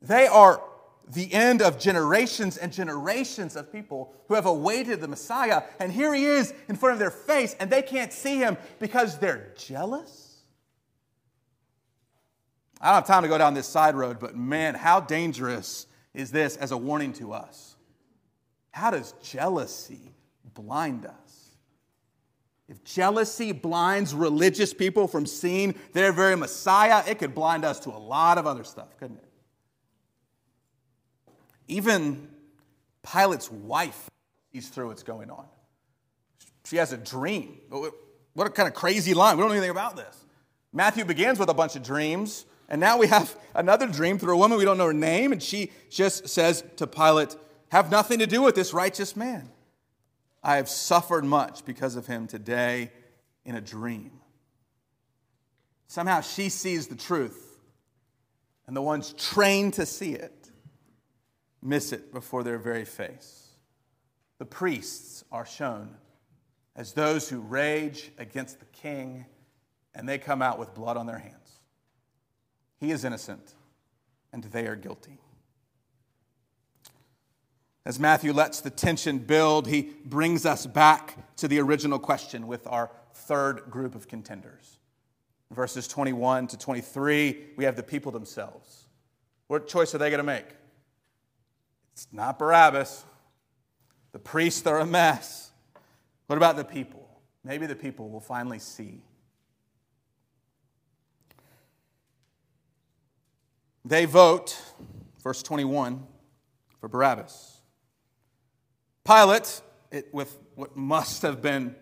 They 0.00 0.26
are 0.26 0.62
the 1.12 1.32
end 1.32 1.60
of 1.60 1.78
generations 1.78 2.56
and 2.56 2.72
generations 2.72 3.56
of 3.56 3.72
people 3.72 4.14
who 4.28 4.34
have 4.34 4.46
awaited 4.46 5.00
the 5.00 5.08
Messiah. 5.08 5.62
And 5.78 5.92
here 5.92 6.14
he 6.14 6.24
is 6.24 6.54
in 6.68 6.76
front 6.76 6.94
of 6.94 6.98
their 6.98 7.10
face, 7.10 7.56
and 7.58 7.70
they 7.70 7.82
can't 7.82 8.12
see 8.12 8.36
him 8.36 8.56
because 8.78 9.18
they're 9.18 9.52
jealous? 9.56 10.38
I 12.80 12.86
don't 12.86 12.94
have 12.94 13.06
time 13.06 13.22
to 13.24 13.28
go 13.28 13.38
down 13.38 13.54
this 13.54 13.66
side 13.66 13.94
road, 13.94 14.18
but 14.20 14.36
man, 14.36 14.74
how 14.74 15.00
dangerous 15.00 15.86
is 16.14 16.30
this 16.30 16.56
as 16.56 16.70
a 16.72 16.76
warning 16.76 17.12
to 17.14 17.32
us? 17.32 17.76
How 18.70 18.90
does 18.90 19.12
jealousy 19.22 20.14
blind 20.54 21.04
us? 21.04 21.14
If 22.68 22.84
jealousy 22.84 23.50
blinds 23.50 24.14
religious 24.14 24.72
people 24.72 25.08
from 25.08 25.26
seeing 25.26 25.74
their 25.92 26.12
very 26.12 26.36
Messiah, 26.36 27.02
it 27.06 27.18
could 27.18 27.34
blind 27.34 27.64
us 27.64 27.80
to 27.80 27.90
a 27.90 27.98
lot 27.98 28.38
of 28.38 28.46
other 28.46 28.62
stuff, 28.62 28.96
couldn't 28.96 29.16
it? 29.16 29.29
Even 31.70 32.28
Pilate's 33.04 33.50
wife 33.50 34.10
sees 34.52 34.68
through 34.68 34.88
what's 34.88 35.04
going 35.04 35.30
on. 35.30 35.46
She 36.64 36.76
has 36.76 36.92
a 36.92 36.96
dream. 36.96 37.60
What 38.34 38.46
a 38.48 38.50
kind 38.50 38.68
of 38.68 38.74
crazy 38.74 39.14
line. 39.14 39.36
We 39.36 39.42
don't 39.42 39.50
know 39.50 39.54
anything 39.54 39.70
about 39.70 39.96
this. 39.96 40.24
Matthew 40.72 41.04
begins 41.04 41.38
with 41.38 41.48
a 41.48 41.54
bunch 41.54 41.76
of 41.76 41.84
dreams, 41.84 42.44
and 42.68 42.80
now 42.80 42.98
we 42.98 43.06
have 43.06 43.36
another 43.54 43.86
dream 43.86 44.18
through 44.18 44.34
a 44.34 44.36
woman 44.36 44.58
we 44.58 44.64
don't 44.64 44.78
know 44.78 44.86
her 44.86 44.92
name, 44.92 45.30
and 45.30 45.40
she 45.40 45.70
just 45.90 46.28
says 46.28 46.64
to 46.76 46.88
Pilate, 46.88 47.36
Have 47.70 47.88
nothing 47.88 48.18
to 48.18 48.26
do 48.26 48.42
with 48.42 48.56
this 48.56 48.74
righteous 48.74 49.14
man. 49.14 49.48
I 50.42 50.56
have 50.56 50.68
suffered 50.68 51.24
much 51.24 51.64
because 51.64 51.94
of 51.94 52.08
him 52.08 52.26
today 52.26 52.90
in 53.44 53.54
a 53.54 53.60
dream. 53.60 54.10
Somehow 55.86 56.20
she 56.20 56.48
sees 56.48 56.88
the 56.88 56.96
truth, 56.96 57.60
and 58.66 58.76
the 58.76 58.82
ones 58.82 59.12
trained 59.12 59.74
to 59.74 59.86
see 59.86 60.14
it 60.14 60.39
miss 61.62 61.92
it 61.92 62.12
before 62.12 62.42
their 62.42 62.58
very 62.58 62.84
face. 62.84 63.48
The 64.38 64.46
priests 64.46 65.24
are 65.30 65.44
shown 65.44 65.96
as 66.74 66.92
those 66.92 67.28
who 67.28 67.40
rage 67.40 68.10
against 68.16 68.58
the 68.58 68.66
king, 68.66 69.26
and 69.94 70.08
they 70.08 70.18
come 70.18 70.40
out 70.40 70.58
with 70.58 70.74
blood 70.74 70.96
on 70.96 71.06
their 71.06 71.18
hands. 71.18 71.60
He 72.78 72.90
is 72.90 73.04
innocent, 73.04 73.54
and 74.32 74.44
they 74.44 74.66
are 74.66 74.76
guilty. 74.76 75.18
As 77.84 77.98
Matthew 77.98 78.32
lets 78.32 78.60
the 78.60 78.70
tension 78.70 79.18
build, 79.18 79.66
he 79.66 79.92
brings 80.04 80.46
us 80.46 80.66
back 80.66 81.36
to 81.36 81.48
the 81.48 81.60
original 81.60 81.98
question 81.98 82.46
with 82.46 82.66
our 82.66 82.90
third 83.14 83.70
group 83.70 83.94
of 83.94 84.06
contenders. 84.06 84.78
Verses 85.50 85.88
21 85.88 86.46
to 86.48 86.58
23, 86.58 87.46
we 87.56 87.64
have 87.64 87.76
the 87.76 87.82
people 87.82 88.12
themselves. 88.12 88.86
What 89.48 89.66
choice 89.66 89.94
are 89.94 89.98
they 89.98 90.10
going 90.10 90.18
to 90.18 90.24
make? 90.24 90.46
It's 91.92 92.08
not 92.12 92.38
Barabbas. 92.38 93.04
The 94.12 94.18
priests 94.18 94.66
are 94.66 94.78
a 94.78 94.86
mess. 94.86 95.50
What 96.26 96.36
about 96.36 96.56
the 96.56 96.64
people? 96.64 97.08
Maybe 97.44 97.66
the 97.66 97.76
people 97.76 98.10
will 98.10 98.20
finally 98.20 98.58
see. 98.58 99.02
They 103.84 104.04
vote, 104.04 104.60
verse 105.22 105.42
21, 105.42 106.06
for 106.80 106.88
Barabbas. 106.88 107.60
Pilate, 109.04 109.62
it, 109.90 110.12
with 110.12 110.38
what 110.54 110.76
must 110.76 111.22
have 111.22 111.40
been 111.40 111.74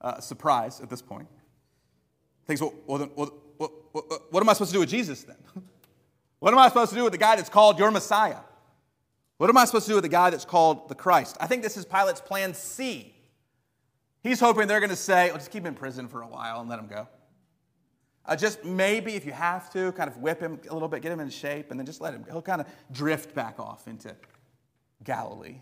a 0.00 0.20
surprise 0.20 0.80
at 0.80 0.90
this 0.90 1.00
point, 1.00 1.28
thinks, 2.46 2.60
well, 2.60 2.74
well, 2.86 2.98
then, 2.98 3.10
well, 3.14 3.32
what 4.30 4.40
am 4.42 4.48
I 4.48 4.52
supposed 4.52 4.70
to 4.70 4.76
do 4.76 4.80
with 4.80 4.90
Jesus 4.90 5.24
then? 5.24 5.36
What 6.40 6.52
am 6.52 6.60
I 6.60 6.68
supposed 6.68 6.90
to 6.90 6.96
do 6.96 7.02
with 7.02 7.10
the 7.10 7.18
guy 7.18 7.34
that's 7.34 7.48
called 7.48 7.80
your 7.80 7.90
Messiah? 7.90 8.36
What 9.38 9.48
am 9.48 9.56
I 9.56 9.64
supposed 9.64 9.86
to 9.86 9.92
do 9.92 9.94
with 9.94 10.02
the 10.02 10.08
guy 10.08 10.30
that's 10.30 10.44
called 10.44 10.88
the 10.88 10.96
Christ? 10.96 11.36
I 11.40 11.46
think 11.46 11.62
this 11.62 11.76
is 11.76 11.84
Pilate's 11.84 12.20
plan 12.20 12.54
C. 12.54 13.14
He's 14.20 14.40
hoping 14.40 14.66
they're 14.66 14.80
going 14.80 14.90
to 14.90 14.96
say, 14.96 15.28
well, 15.28 15.38
just 15.38 15.52
keep 15.52 15.62
him 15.62 15.68
in 15.68 15.74
prison 15.74 16.08
for 16.08 16.22
a 16.22 16.26
while 16.26 16.60
and 16.60 16.68
let 16.68 16.80
him 16.80 16.88
go. 16.88 17.06
Uh, 18.26 18.34
just 18.34 18.64
maybe, 18.64 19.14
if 19.14 19.24
you 19.24 19.32
have 19.32 19.70
to, 19.70 19.92
kind 19.92 20.10
of 20.10 20.16
whip 20.18 20.40
him 20.40 20.60
a 20.68 20.72
little 20.72 20.88
bit, 20.88 21.02
get 21.02 21.12
him 21.12 21.20
in 21.20 21.30
shape, 21.30 21.70
and 21.70 21.78
then 21.78 21.86
just 21.86 22.00
let 22.00 22.12
him. 22.12 22.24
He'll 22.28 22.42
kind 22.42 22.60
of 22.60 22.66
drift 22.90 23.32
back 23.32 23.60
off 23.60 23.86
into 23.86 24.14
Galilee. 25.04 25.60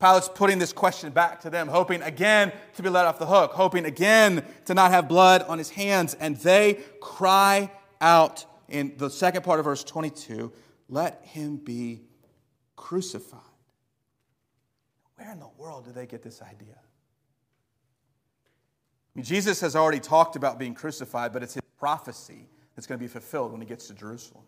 Pilate's 0.00 0.28
putting 0.28 0.58
this 0.58 0.72
question 0.72 1.10
back 1.12 1.40
to 1.40 1.50
them, 1.50 1.68
hoping 1.68 2.02
again 2.02 2.52
to 2.74 2.82
be 2.82 2.88
let 2.88 3.06
off 3.06 3.20
the 3.20 3.26
hook, 3.26 3.52
hoping 3.52 3.84
again 3.84 4.44
to 4.64 4.74
not 4.74 4.90
have 4.90 5.08
blood 5.08 5.42
on 5.42 5.56
his 5.58 5.70
hands. 5.70 6.14
And 6.14 6.36
they 6.36 6.80
cry 7.00 7.70
out 8.00 8.44
in 8.68 8.94
the 8.96 9.08
second 9.08 9.42
part 9.42 9.60
of 9.60 9.64
verse 9.64 9.84
22 9.84 10.52
let 10.88 11.22
him 11.24 11.56
be 11.56 12.02
crucified. 12.78 13.40
Where 15.16 15.32
in 15.32 15.40
the 15.40 15.50
world 15.58 15.84
did 15.84 15.94
they 15.94 16.06
get 16.06 16.22
this 16.22 16.40
idea? 16.40 16.76
I 16.76 16.80
mean, 19.16 19.24
Jesus 19.24 19.60
has 19.60 19.74
already 19.74 19.98
talked 19.98 20.36
about 20.36 20.60
being 20.60 20.74
crucified, 20.74 21.32
but 21.32 21.42
it's 21.42 21.54
his 21.54 21.62
prophecy 21.76 22.46
that's 22.74 22.86
going 22.86 22.98
to 22.98 23.02
be 23.02 23.08
fulfilled 23.08 23.50
when 23.50 23.60
he 23.60 23.66
gets 23.66 23.88
to 23.88 23.94
Jerusalem. 23.94 24.44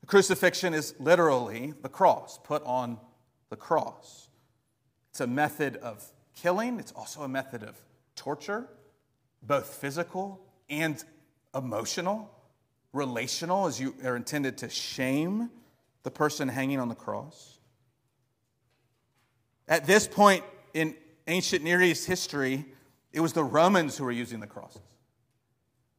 The 0.00 0.06
crucifixion 0.06 0.72
is 0.72 0.94
literally 0.98 1.74
the 1.82 1.90
cross 1.90 2.38
put 2.42 2.64
on 2.64 2.98
the 3.50 3.56
cross. 3.56 4.28
It's 5.10 5.20
a 5.20 5.26
method 5.26 5.76
of 5.76 6.10
killing, 6.34 6.80
it's 6.80 6.92
also 6.92 7.22
a 7.22 7.28
method 7.28 7.62
of 7.62 7.78
torture, 8.16 8.66
both 9.42 9.66
physical 9.66 10.40
and 10.70 11.04
emotional, 11.54 12.30
relational, 12.94 13.66
as 13.66 13.78
you 13.78 13.94
are 14.02 14.16
intended 14.16 14.56
to 14.58 14.70
shame 14.70 15.50
the 16.08 16.14
person 16.14 16.48
hanging 16.48 16.80
on 16.80 16.88
the 16.88 16.94
cross. 16.94 17.58
At 19.68 19.86
this 19.86 20.08
point 20.08 20.42
in 20.72 20.96
ancient 21.26 21.62
Near 21.62 21.82
East 21.82 22.06
history, 22.06 22.64
it 23.12 23.20
was 23.20 23.34
the 23.34 23.44
Romans 23.44 23.98
who 23.98 24.04
were 24.04 24.10
using 24.10 24.40
the 24.40 24.46
crosses. 24.46 24.80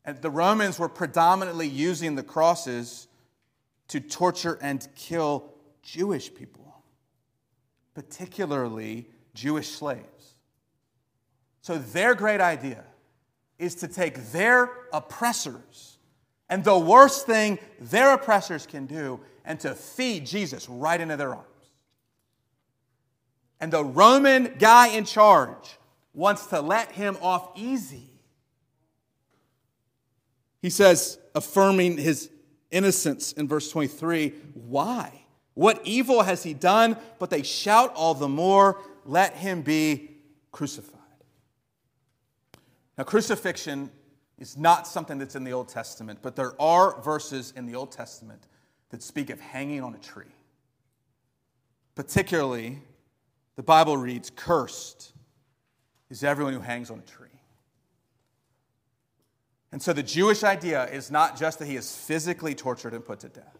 And 0.04 0.20
the 0.20 0.32
Romans 0.32 0.80
were 0.80 0.90
predominantly 0.90 1.68
using 1.68 2.16
the 2.16 2.24
crosses 2.24 3.08
to 3.90 4.00
torture 4.00 4.58
and 4.62 4.88
kill 4.96 5.54
Jewish 5.84 6.34
people 6.34 6.60
particularly 8.00 9.10
Jewish 9.34 9.68
slaves. 9.68 10.36
So, 11.62 11.78
their 11.78 12.16
great 12.16 12.40
idea 12.40 12.86
is 13.58 13.76
to 13.76 13.90
take 13.90 14.32
their 14.32 14.70
oppressors 14.94 15.99
and 16.50 16.64
the 16.64 16.78
worst 16.78 17.26
thing 17.26 17.60
their 17.80 18.14
oppressors 18.14 18.66
can 18.66 18.86
do 18.86 19.20
and 19.46 19.60
to 19.60 19.76
feed 19.76 20.26
Jesus 20.26 20.68
right 20.68 21.00
into 21.00 21.16
their 21.16 21.34
arms. 21.34 21.46
And 23.60 23.72
the 23.72 23.84
Roman 23.84 24.56
guy 24.58 24.88
in 24.90 25.06
charge 25.06 25.78
wants 26.14 26.48
to 26.48 26.62
let 26.62 26.92
him 26.92 27.18
off 27.22 27.52
easy. 27.56 28.10
He 30.62 30.70
says, 30.70 31.20
affirming 31.36 31.98
his 31.98 32.30
innocence 32.72 33.32
in 33.34 33.48
verse 33.48 33.72
23, 33.72 34.34
why? 34.54 35.24
What 35.54 35.82
evil 35.84 36.22
has 36.22 36.44
he 36.44 36.54
done? 36.54 36.98
But 37.18 37.30
they 37.30 37.44
shout 37.44 37.94
all 37.96 38.14
the 38.14 38.28
more, 38.28 38.82
let 39.06 39.34
him 39.36 39.62
be 39.62 40.12
crucified. 40.52 41.00
Now, 42.98 43.04
crucifixion 43.06 43.92
is 44.40 44.58
not 44.58 44.88
something 44.88 45.18
that's 45.18 45.36
in 45.36 45.44
the 45.44 45.52
Old 45.52 45.68
Testament, 45.68 46.20
but 46.22 46.36
there 46.36 46.60
are 46.60 47.00
verses 47.02 47.54
in 47.56 47.66
the 47.66 47.76
Old 47.76 47.92
Testament 47.92 48.48
that 48.90 49.04
speak 49.04 49.30
of 49.30 49.40
hanging 49.40 49.84
on 49.84 49.94
a 49.94 49.98
tree. 49.98 50.34
Particularly, 51.94 52.82
the 53.58 53.64
Bible 53.64 53.98
reads, 53.98 54.32
Cursed 54.34 55.12
is 56.10 56.24
everyone 56.24 56.54
who 56.54 56.62
hangs 56.62 56.90
on 56.90 57.00
a 57.00 57.02
tree. 57.02 57.28
And 59.72 59.82
so 59.82 59.94
the 59.94 60.02
Jewish 60.02 60.44
idea 60.44 60.86
is 60.86 61.12
not 61.12 61.38
just 61.38 61.60
that 61.60 61.68
he 61.68 61.76
is 61.76 61.96
physically 61.96 62.56
tortured 62.56 62.94
and 62.94 63.06
put 63.06 63.20
to 63.20 63.30
death, 63.30 63.60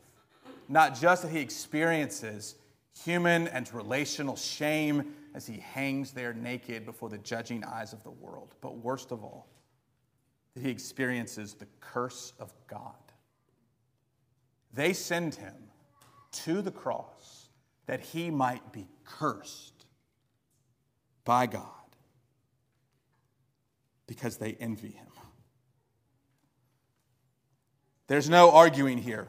not 0.68 1.00
just 1.00 1.24
that 1.24 1.32
he 1.32 1.40
experiences 1.40 2.56
human 3.04 3.48
and 3.50 3.72
relational 3.74 4.36
shame 4.36 5.14
as 5.36 5.46
he 5.46 5.58
hangs 5.58 6.12
there 6.12 6.34
naked 6.34 6.86
before 6.86 7.10
the 7.10 7.18
judging 7.20 7.64
eyes 7.64 7.94
of 7.94 8.04
the 8.04 8.10
world, 8.10 8.56
but 8.62 8.78
worst 8.78 9.12
of 9.12 9.24
all, 9.24 9.48
he 10.60 10.70
experiences 10.70 11.54
the 11.54 11.68
curse 11.80 12.34
of 12.40 12.54
God. 12.68 12.94
They 14.74 14.94
send 14.94 15.36
him 15.36 15.56
to 16.44 16.62
the 16.62 16.72
cross 16.72 17.50
that 17.88 18.02
he 18.02 18.30
might 18.30 18.72
be 18.72 18.88
cursed 19.04 19.86
by 21.26 21.48
God 21.48 21.64
because 24.08 24.38
they 24.38 24.56
envy 24.60 24.90
him. 24.92 25.08
There's 28.08 28.30
no 28.30 28.52
arguing 28.52 28.98
here 29.00 29.28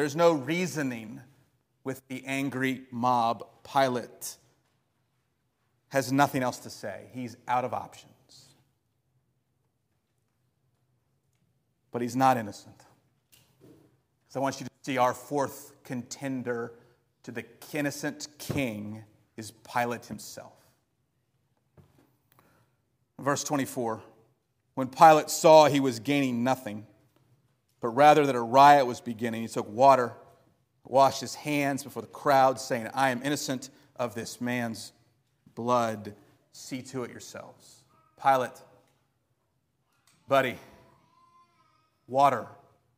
there's 0.00 0.16
no 0.16 0.32
reasoning 0.32 1.20
with 1.84 2.00
the 2.08 2.24
angry 2.24 2.84
mob. 2.90 3.44
Pilate 3.70 4.36
has 5.88 6.10
nothing 6.10 6.42
else 6.42 6.58
to 6.60 6.70
say, 6.70 7.08
he's 7.12 7.36
out 7.46 7.66
of 7.66 7.74
options. 7.74 8.09
But 11.90 12.02
he's 12.02 12.16
not 12.16 12.36
innocent. 12.36 12.76
So 14.28 14.40
I 14.40 14.42
want 14.42 14.60
you 14.60 14.66
to 14.66 14.72
see 14.82 14.96
our 14.96 15.12
fourth 15.12 15.72
contender 15.82 16.72
to 17.24 17.32
the 17.32 17.44
innocent 17.72 18.28
king 18.38 19.02
is 19.36 19.50
Pilate 19.50 20.06
himself. 20.06 20.52
Verse 23.18 23.44
24 23.44 24.00
When 24.74 24.88
Pilate 24.88 25.30
saw 25.30 25.66
he 25.66 25.80
was 25.80 25.98
gaining 25.98 26.44
nothing, 26.44 26.86
but 27.80 27.88
rather 27.88 28.26
that 28.26 28.34
a 28.34 28.40
riot 28.40 28.86
was 28.86 29.00
beginning. 29.00 29.42
He 29.42 29.48
took 29.48 29.68
water, 29.68 30.12
washed 30.84 31.20
his 31.20 31.34
hands 31.34 31.82
before 31.82 32.02
the 32.02 32.08
crowd, 32.08 32.60
saying, 32.60 32.88
I 32.94 33.10
am 33.10 33.22
innocent 33.22 33.70
of 33.96 34.14
this 34.14 34.40
man's 34.40 34.92
blood. 35.54 36.14
See 36.52 36.82
to 36.82 37.04
it 37.04 37.10
yourselves. 37.10 37.84
Pilate, 38.20 38.60
buddy, 40.28 40.56
water 42.10 42.46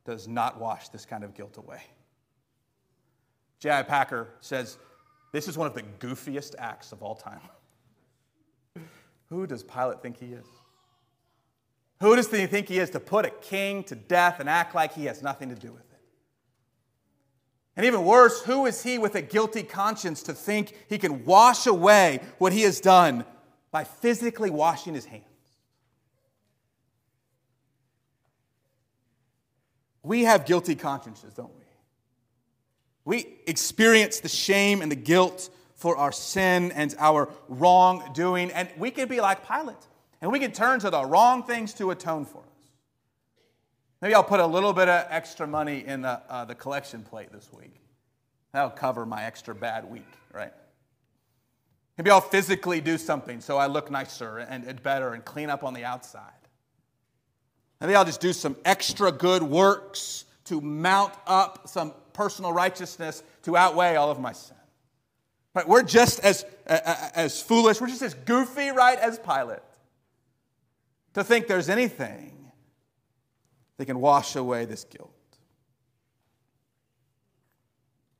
does 0.05 0.27
not 0.27 0.59
wash 0.59 0.89
this 0.89 1.05
kind 1.05 1.23
of 1.23 1.33
guilt 1.33 1.57
away. 1.57 1.81
J.I. 3.59 3.83
Packer 3.83 4.27
says, 4.41 4.77
This 5.31 5.47
is 5.47 5.57
one 5.57 5.67
of 5.67 5.73
the 5.73 5.83
goofiest 5.99 6.55
acts 6.57 6.91
of 6.91 7.01
all 7.01 7.15
time. 7.15 7.39
Who 9.29 9.47
does 9.47 9.63
Pilate 9.63 10.01
think 10.01 10.17
he 10.17 10.33
is? 10.33 10.45
Who 12.01 12.17
does 12.17 12.29
he 12.29 12.45
think 12.47 12.67
he 12.67 12.79
is 12.79 12.89
to 12.89 12.99
put 12.99 13.25
a 13.25 13.29
king 13.29 13.83
to 13.85 13.95
death 13.95 14.41
and 14.41 14.49
act 14.49 14.75
like 14.75 14.93
he 14.93 15.05
has 15.05 15.23
nothing 15.23 15.47
to 15.49 15.55
do 15.55 15.71
with 15.71 15.79
it? 15.79 15.99
And 17.77 17.85
even 17.85 18.03
worse, 18.03 18.41
who 18.41 18.65
is 18.65 18.83
he 18.83 18.97
with 18.97 19.15
a 19.15 19.21
guilty 19.21 19.63
conscience 19.63 20.21
to 20.23 20.33
think 20.33 20.73
he 20.89 20.97
can 20.97 21.23
wash 21.23 21.65
away 21.65 22.19
what 22.37 22.51
he 22.51 22.63
has 22.63 22.81
done 22.81 23.23
by 23.71 23.85
physically 23.85 24.49
washing 24.49 24.93
his 24.93 25.05
hands? 25.05 25.23
We 30.03 30.25
have 30.25 30.45
guilty 30.45 30.75
consciences, 30.75 31.33
don't 31.33 31.53
we? 31.55 31.61
We 33.05 33.27
experience 33.47 34.19
the 34.19 34.29
shame 34.29 34.81
and 34.81 34.91
the 34.91 34.95
guilt 34.97 35.49
for 35.75 35.97
our 35.97 36.11
sin 36.11 36.71
and 36.73 36.93
our 36.99 37.29
wrongdoing, 37.49 38.51
and 38.51 38.69
we 38.77 38.91
can 38.91 39.07
be 39.07 39.19
like 39.19 39.47
Pilate, 39.47 39.75
and 40.21 40.31
we 40.31 40.39
can 40.39 40.51
turn 40.51 40.79
to 40.81 40.89
the 40.89 41.03
wrong 41.03 41.43
things 41.43 41.73
to 41.75 41.91
atone 41.91 42.25
for 42.25 42.37
us. 42.39 42.43
Maybe 44.01 44.15
I'll 44.15 44.23
put 44.23 44.39
a 44.39 44.45
little 44.45 44.73
bit 44.73 44.89
of 44.89 45.05
extra 45.09 45.47
money 45.47 45.85
in 45.85 46.01
the, 46.01 46.21
uh, 46.29 46.45
the 46.45 46.55
collection 46.55 47.03
plate 47.03 47.31
this 47.31 47.49
week. 47.51 47.75
That'll 48.51 48.69
cover 48.69 49.05
my 49.05 49.23
extra 49.23 49.55
bad 49.55 49.89
week, 49.89 50.07
right? 50.33 50.53
Maybe 51.97 52.09
I'll 52.09 52.21
physically 52.21 52.81
do 52.81 52.97
something 52.97 53.39
so 53.41 53.57
I 53.57 53.67
look 53.67 53.91
nicer 53.91 54.39
and, 54.39 54.63
and 54.65 54.81
better 54.81 55.13
and 55.13 55.23
clean 55.23 55.49
up 55.49 55.63
on 55.63 55.73
the 55.73 55.85
outside. 55.85 56.31
Maybe 57.81 57.95
I'll 57.95 58.05
just 58.05 58.21
do 58.21 58.33
some 58.33 58.55
extra 58.63 59.11
good 59.11 59.43
works 59.43 60.25
to 60.45 60.61
mount 60.61 61.13
up 61.27 61.67
some 61.67 61.93
personal 62.13 62.53
righteousness 62.53 63.23
to 63.43 63.57
outweigh 63.57 63.95
all 63.95 64.11
of 64.11 64.19
my 64.19 64.31
sin. 64.31 64.55
Right? 65.53 65.67
We're 65.67 65.83
just 65.83 66.19
as, 66.21 66.45
as 66.65 67.41
foolish, 67.41 67.81
we're 67.81 67.87
just 67.87 68.01
as 68.01 68.13
goofy, 68.13 68.69
right, 68.69 68.97
as 68.97 69.19
Pilate 69.19 69.59
to 71.13 71.23
think 71.23 71.47
there's 71.47 71.69
anything 71.69 72.51
that 73.77 73.85
can 73.85 73.99
wash 73.99 74.35
away 74.35 74.65
this 74.65 74.83
guilt. 74.83 75.11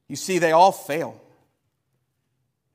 You 0.08 0.16
see, 0.16 0.38
they 0.38 0.52
all 0.52 0.72
fail. 0.72 1.20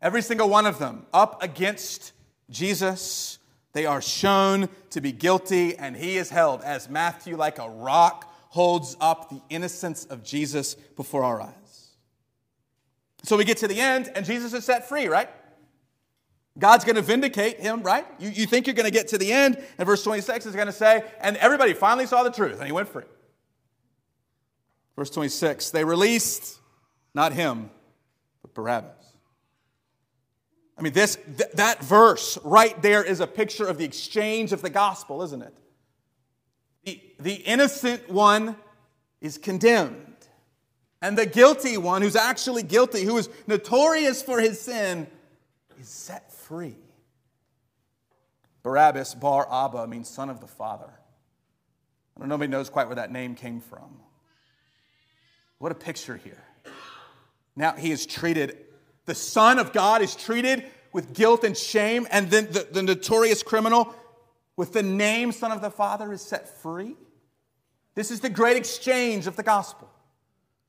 Every 0.00 0.22
single 0.22 0.48
one 0.48 0.66
of 0.66 0.78
them 0.78 1.06
up 1.12 1.42
against 1.42 2.12
Jesus. 2.50 3.37
They 3.78 3.86
are 3.86 4.02
shown 4.02 4.68
to 4.90 5.00
be 5.00 5.12
guilty, 5.12 5.76
and 5.76 5.96
he 5.96 6.16
is 6.16 6.30
held 6.30 6.62
as 6.62 6.88
Matthew, 6.88 7.36
like 7.36 7.60
a 7.60 7.70
rock, 7.70 8.28
holds 8.48 8.96
up 9.00 9.30
the 9.30 9.40
innocence 9.50 10.04
of 10.06 10.24
Jesus 10.24 10.74
before 10.74 11.22
our 11.22 11.40
eyes. 11.40 11.92
So 13.22 13.36
we 13.36 13.44
get 13.44 13.58
to 13.58 13.68
the 13.68 13.78
end, 13.78 14.10
and 14.16 14.26
Jesus 14.26 14.52
is 14.52 14.64
set 14.64 14.88
free, 14.88 15.06
right? 15.06 15.28
God's 16.58 16.84
going 16.84 16.96
to 16.96 17.02
vindicate 17.02 17.60
him, 17.60 17.84
right? 17.84 18.04
You, 18.18 18.30
you 18.30 18.46
think 18.46 18.66
you're 18.66 18.74
going 18.74 18.84
to 18.84 18.90
get 18.90 19.06
to 19.10 19.18
the 19.18 19.32
end, 19.32 19.64
and 19.78 19.86
verse 19.86 20.02
26 20.02 20.46
is 20.46 20.56
going 20.56 20.66
to 20.66 20.72
say, 20.72 21.04
and 21.20 21.36
everybody 21.36 21.72
finally 21.72 22.06
saw 22.06 22.24
the 22.24 22.32
truth, 22.32 22.58
and 22.58 22.66
he 22.66 22.72
went 22.72 22.88
free. 22.88 23.04
Verse 24.96 25.10
26 25.10 25.70
they 25.70 25.84
released 25.84 26.58
not 27.14 27.32
him, 27.32 27.70
but 28.42 28.54
Barabbas. 28.54 28.97
I 30.78 30.82
mean, 30.82 30.92
this, 30.92 31.16
th- 31.16 31.50
that 31.54 31.82
verse 31.82 32.38
right 32.44 32.80
there 32.80 33.02
is 33.02 33.18
a 33.18 33.26
picture 33.26 33.66
of 33.66 33.78
the 33.78 33.84
exchange 33.84 34.52
of 34.52 34.62
the 34.62 34.70
gospel, 34.70 35.22
isn't 35.22 35.42
it? 35.42 35.54
The, 36.84 37.02
the 37.18 37.34
innocent 37.34 38.08
one 38.08 38.54
is 39.20 39.38
condemned, 39.38 40.14
and 41.02 41.18
the 41.18 41.26
guilty 41.26 41.76
one, 41.76 42.02
who's 42.02 42.14
actually 42.14 42.62
guilty, 42.62 43.02
who 43.02 43.18
is 43.18 43.28
notorious 43.48 44.22
for 44.22 44.40
his 44.40 44.60
sin, 44.60 45.08
is 45.80 45.88
set 45.88 46.32
free. 46.32 46.76
Barabbas, 48.62 49.14
Bar 49.14 49.48
Abba, 49.50 49.86
means 49.88 50.08
son 50.08 50.30
of 50.30 50.40
the 50.40 50.46
Father. 50.46 50.90
I 52.16 52.20
don't 52.20 52.28
know, 52.28 52.34
nobody 52.36 52.50
knows 52.50 52.70
quite 52.70 52.86
where 52.86 52.96
that 52.96 53.10
name 53.10 53.34
came 53.34 53.60
from. 53.60 53.98
What 55.58 55.72
a 55.72 55.74
picture 55.74 56.16
here. 56.16 56.42
Now 57.56 57.72
he 57.72 57.90
is 57.90 58.06
treated, 58.06 58.56
the 59.08 59.14
Son 59.14 59.58
of 59.58 59.72
God 59.72 60.02
is 60.02 60.14
treated 60.14 60.64
with 60.92 61.14
guilt 61.14 61.42
and 61.42 61.56
shame, 61.56 62.06
and 62.10 62.30
then 62.30 62.46
the, 62.52 62.68
the 62.70 62.82
notorious 62.82 63.42
criminal 63.42 63.94
with 64.54 64.74
the 64.74 64.82
name 64.82 65.32
Son 65.32 65.50
of 65.50 65.62
the 65.62 65.70
Father 65.70 66.12
is 66.12 66.20
set 66.20 66.60
free. 66.60 66.94
This 67.94 68.10
is 68.10 68.20
the 68.20 68.28
great 68.28 68.58
exchange 68.58 69.26
of 69.26 69.34
the 69.34 69.42
gospel. 69.42 69.90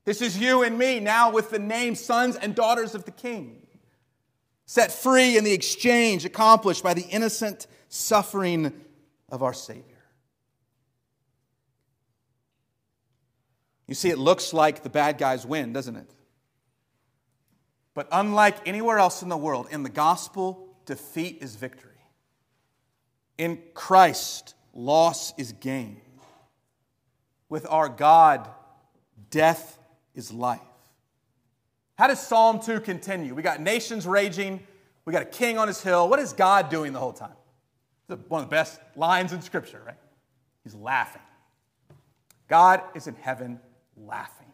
This 0.06 0.22
is 0.22 0.38
you 0.38 0.62
and 0.62 0.78
me 0.78 1.00
now 1.00 1.30
with 1.30 1.50
the 1.50 1.58
name 1.58 1.94
sons 1.94 2.34
and 2.34 2.54
daughters 2.54 2.94
of 2.94 3.04
the 3.04 3.10
King. 3.10 3.66
Set 4.64 4.90
free 4.90 5.36
in 5.36 5.44
the 5.44 5.52
exchange 5.52 6.24
accomplished 6.24 6.82
by 6.82 6.94
the 6.94 7.04
innocent 7.10 7.66
suffering 7.90 8.72
of 9.28 9.42
our 9.42 9.52
Savior. 9.52 9.84
You 13.86 13.94
see, 13.94 14.08
it 14.08 14.18
looks 14.18 14.54
like 14.54 14.82
the 14.82 14.88
bad 14.88 15.18
guys 15.18 15.44
win, 15.44 15.74
doesn't 15.74 15.96
it? 15.96 16.10
But 18.00 18.08
unlike 18.12 18.66
anywhere 18.66 18.98
else 18.98 19.20
in 19.20 19.28
the 19.28 19.36
world, 19.36 19.68
in 19.70 19.82
the 19.82 19.90
gospel, 19.90 20.66
defeat 20.86 21.42
is 21.42 21.54
victory. 21.54 22.00
In 23.36 23.60
Christ, 23.74 24.54
loss 24.72 25.34
is 25.36 25.52
gain. 25.52 26.00
With 27.50 27.66
our 27.68 27.90
God, 27.90 28.48
death 29.28 29.78
is 30.14 30.32
life. 30.32 30.62
How 31.98 32.06
does 32.06 32.26
Psalm 32.26 32.60
2 32.60 32.80
continue? 32.80 33.34
We 33.34 33.42
got 33.42 33.60
nations 33.60 34.06
raging, 34.06 34.66
we 35.04 35.12
got 35.12 35.20
a 35.20 35.26
king 35.26 35.58
on 35.58 35.68
his 35.68 35.82
hill. 35.82 36.08
What 36.08 36.20
is 36.20 36.32
God 36.32 36.70
doing 36.70 36.94
the 36.94 36.98
whole 36.98 37.12
time? 37.12 37.36
It's 38.08 38.30
one 38.30 38.42
of 38.42 38.48
the 38.48 38.50
best 38.50 38.80
lines 38.96 39.34
in 39.34 39.42
Scripture, 39.42 39.82
right? 39.84 39.98
He's 40.64 40.74
laughing. 40.74 41.20
God 42.48 42.80
is 42.94 43.08
in 43.08 43.14
heaven 43.16 43.60
laughing 43.94 44.48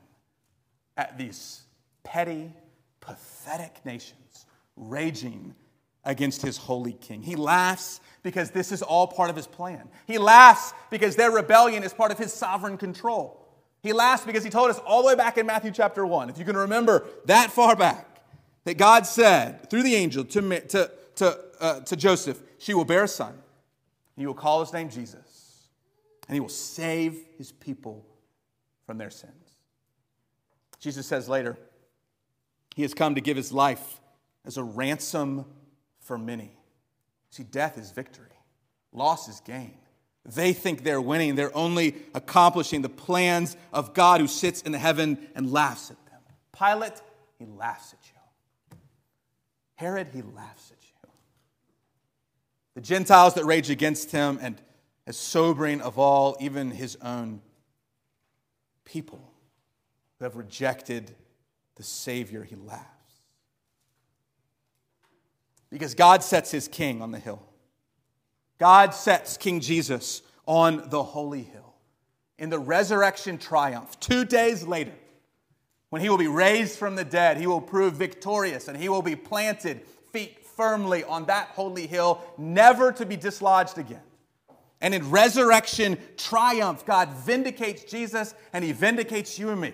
at 0.96 1.16
these 1.16 1.62
petty, 2.02 2.52
pathetic 3.07 3.85
nations 3.85 4.47
raging 4.77 5.55
against 6.05 6.42
his 6.42 6.57
holy 6.57 6.92
king. 6.92 7.23
He 7.23 7.37
laughs 7.37 8.01
because 8.23 8.51
this 8.51 8.73
is 8.73 8.83
all 8.83 9.07
part 9.07 9.31
of 9.31 9.37
his 9.37 9.47
plan. 9.47 9.88
He 10.07 10.19
laughs 10.19 10.73
because 10.90 11.16
their 11.16 11.31
rebellion 11.31 11.83
is 11.83 11.92
part 11.92 12.12
of 12.12 12.19
his 12.19 12.33
sovereign 12.33 12.77
control. 12.77 13.42
He 13.83 13.92
laughs 13.92 14.25
because 14.25 14.42
he 14.42 14.51
told 14.51 14.71
us 14.71 14.79
all 14.81 15.03
the 15.03 15.09
way 15.09 15.14
back 15.14 15.38
in 15.38 15.47
Matthew 15.47 15.71
chapter 15.71 16.05
1, 16.05 16.31
if 16.31 16.38
you 16.38 16.45
can 16.45 16.57
remember 16.57 17.05
that 17.27 17.51
far 17.51 17.77
back, 17.77 18.21
that 18.64 18.77
God 18.79 19.07
said 19.07 19.71
through 19.71 19.85
the 19.85 19.95
angel 19.95 20.25
to, 20.25 20.61
to, 20.61 20.90
to, 21.16 21.40
uh, 21.61 21.81
to 21.81 21.97
Joseph, 21.97 22.40
She 22.59 22.75
will 22.75 22.85
bear 22.85 23.05
a 23.05 23.09
son, 23.09 23.31
and 23.31 23.38
he 24.16 24.27
will 24.27 24.35
call 24.35 24.61
his 24.61 24.73
name 24.73 24.88
Jesus, 24.88 25.69
and 26.27 26.35
he 26.35 26.40
will 26.40 26.49
save 26.49 27.16
his 27.38 27.53
people 27.53 28.05
from 28.87 28.99
their 28.99 29.11
sins. 29.11 29.33
Jesus 30.81 31.07
says 31.07 31.29
later, 31.29 31.57
he 32.77 32.83
has 32.83 32.93
come 32.93 33.15
to 33.15 33.23
give 33.23 33.39
his 33.39 33.51
life 33.51 34.01
as 34.45 34.59
a 34.59 34.62
ransom 34.62 35.47
for 35.99 36.19
many. 36.19 36.53
See, 37.31 37.43
death 37.43 37.79
is 37.79 37.91
victory, 37.91 38.27
loss 38.93 39.29
is 39.29 39.41
gain. 39.41 39.72
They 40.27 40.53
think 40.53 40.83
they're 40.83 41.01
winning. 41.01 41.37
They're 41.37 41.57
only 41.57 41.95
accomplishing 42.12 42.83
the 42.83 42.89
plans 42.89 43.57
of 43.72 43.95
God 43.95 44.20
who 44.20 44.27
sits 44.27 44.61
in 44.61 44.72
the 44.72 44.79
heaven 44.79 45.18
and 45.37 45.53
laughs 45.53 45.91
at 45.91 46.05
them. 46.07 46.20
Pilate, 46.53 47.01
he 47.39 47.47
laughs 47.47 47.93
at 47.93 48.01
you. 48.05 48.79
Herod, 49.77 50.09
he 50.12 50.22
laughs 50.22 50.72
at 50.72 50.83
you. 50.83 51.11
The 52.74 52.81
Gentiles 52.81 53.35
that 53.35 53.45
rage 53.45 53.70
against 53.70 54.11
him, 54.11 54.39
and 54.43 54.61
as 55.07 55.16
sobering 55.16 55.81
of 55.81 55.97
all, 55.97 56.37
even 56.41 56.72
his 56.72 56.97
own 57.01 57.41
people 58.85 59.33
who 60.18 60.24
have 60.24 60.35
rejected 60.35 61.14
the 61.77 61.83
Savior, 61.83 62.43
he 62.43 62.57
laughs. 62.57 62.85
Because 65.70 65.95
God 65.95 66.22
sets 66.22 66.51
his 66.51 66.68
king 66.68 67.03
on 67.03 67.11
the 67.11 67.18
hill. 67.18 67.43
God 68.59 68.95
sets 68.95 69.37
King 69.37 69.61
Jesus 69.61 70.22
on 70.47 70.89
the 70.89 71.03
holy 71.03 71.43
hill. 71.43 71.74
In 72.39 72.51
the 72.51 72.59
resurrection 72.59 73.39
triumph, 73.39 73.99
two 74.01 74.24
days 74.24 74.64
later, 74.64 74.95
when 75.91 76.03
he 76.03 76.09
will 76.09 76.18
be 76.18 76.29
raised 76.29 76.79
from 76.79 76.95
the 76.95 77.05
dead, 77.05 77.37
he 77.37 77.47
will 77.47 77.61
prove 77.61 77.95
victorious 77.95 78.68
and 78.68 78.77
he 78.77 78.89
will 78.89 79.03
be 79.03 79.16
planted 79.16 79.83
feet 80.12 80.45
firmly 80.45 81.05
on 81.05 81.27
that 81.27 81.49
holy 81.49 81.87
hill, 81.87 82.22
never 82.39 82.93
to 82.93 83.05
be 83.05 83.16
dislodged 83.16 83.79
again. 83.79 84.03
And 84.81 84.95
in 84.95 85.11
resurrection 85.11 85.99
triumph, 86.16 86.85
God 86.87 87.11
vindicates 87.11 87.85
Jesus 87.85 88.35
and 88.53 88.64
he 88.64 88.72
vindicates 88.72 89.39
you 89.39 89.51
and 89.51 89.61
me 89.61 89.72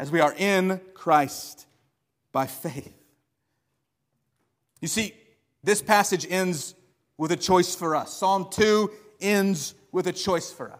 as 0.00 0.10
we 0.10 0.18
are 0.18 0.34
in 0.38 0.80
Christ 0.94 1.66
by 2.32 2.46
faith. 2.46 2.96
You 4.80 4.88
see, 4.88 5.14
this 5.62 5.82
passage 5.82 6.26
ends 6.28 6.74
with 7.18 7.32
a 7.32 7.36
choice 7.36 7.74
for 7.74 7.94
us. 7.94 8.16
Psalm 8.16 8.48
2 8.50 8.90
ends 9.20 9.74
with 9.92 10.06
a 10.06 10.12
choice 10.12 10.50
for 10.50 10.72
us. 10.72 10.78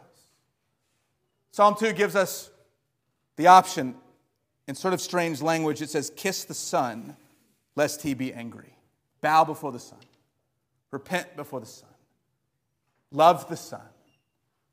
Psalm 1.51 1.77
2 1.79 1.93
gives 1.93 2.17
us 2.17 2.51
the 3.37 3.49
option 3.49 3.95
in 4.67 4.75
sort 4.75 4.95
of 4.95 5.03
strange 5.03 5.43
language. 5.43 5.83
It 5.83 5.91
says, 5.91 6.11
Kiss 6.17 6.45
the 6.45 6.55
Son, 6.55 7.15
lest 7.77 8.01
he 8.01 8.15
be 8.15 8.33
angry. 8.33 8.75
Bow 9.21 9.45
before 9.45 9.71
the 9.71 9.79
Son. 9.79 9.99
Repent 10.93 11.37
before 11.37 11.61
the 11.61 11.67
Son. 11.67 11.91
Love 13.13 13.51
the 13.51 13.57
Son. 13.57 13.83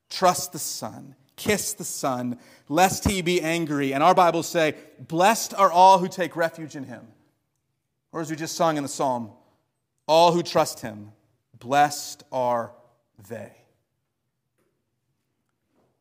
Trust 0.10 0.54
the 0.54 0.60
Son. 0.60 1.16
Kiss 1.38 1.74
the 1.74 1.86
Son, 1.86 2.38
lest 2.68 3.06
he 3.06 3.22
be 3.22 3.42
angry. 3.42 3.94
And 3.94 4.04
our 4.04 4.14
Bibles 4.14 4.48
say, 4.48 4.76
Blessed 5.00 5.54
are 5.54 5.72
all 5.72 6.00
who 6.00 6.10
take 6.10 6.36
refuge 6.36 6.76
in 6.76 6.84
him. 6.84 7.08
Or 8.12 8.20
as 8.20 8.30
we 8.30 8.36
just 8.36 8.56
sung 8.56 8.76
in 8.76 8.84
the 8.84 8.90
psalm, 8.90 9.32
all 10.08 10.34
who 10.34 10.44
trust 10.44 10.82
him, 10.82 11.12
blessed 11.60 12.24
are 12.32 12.74
they. 13.30 13.52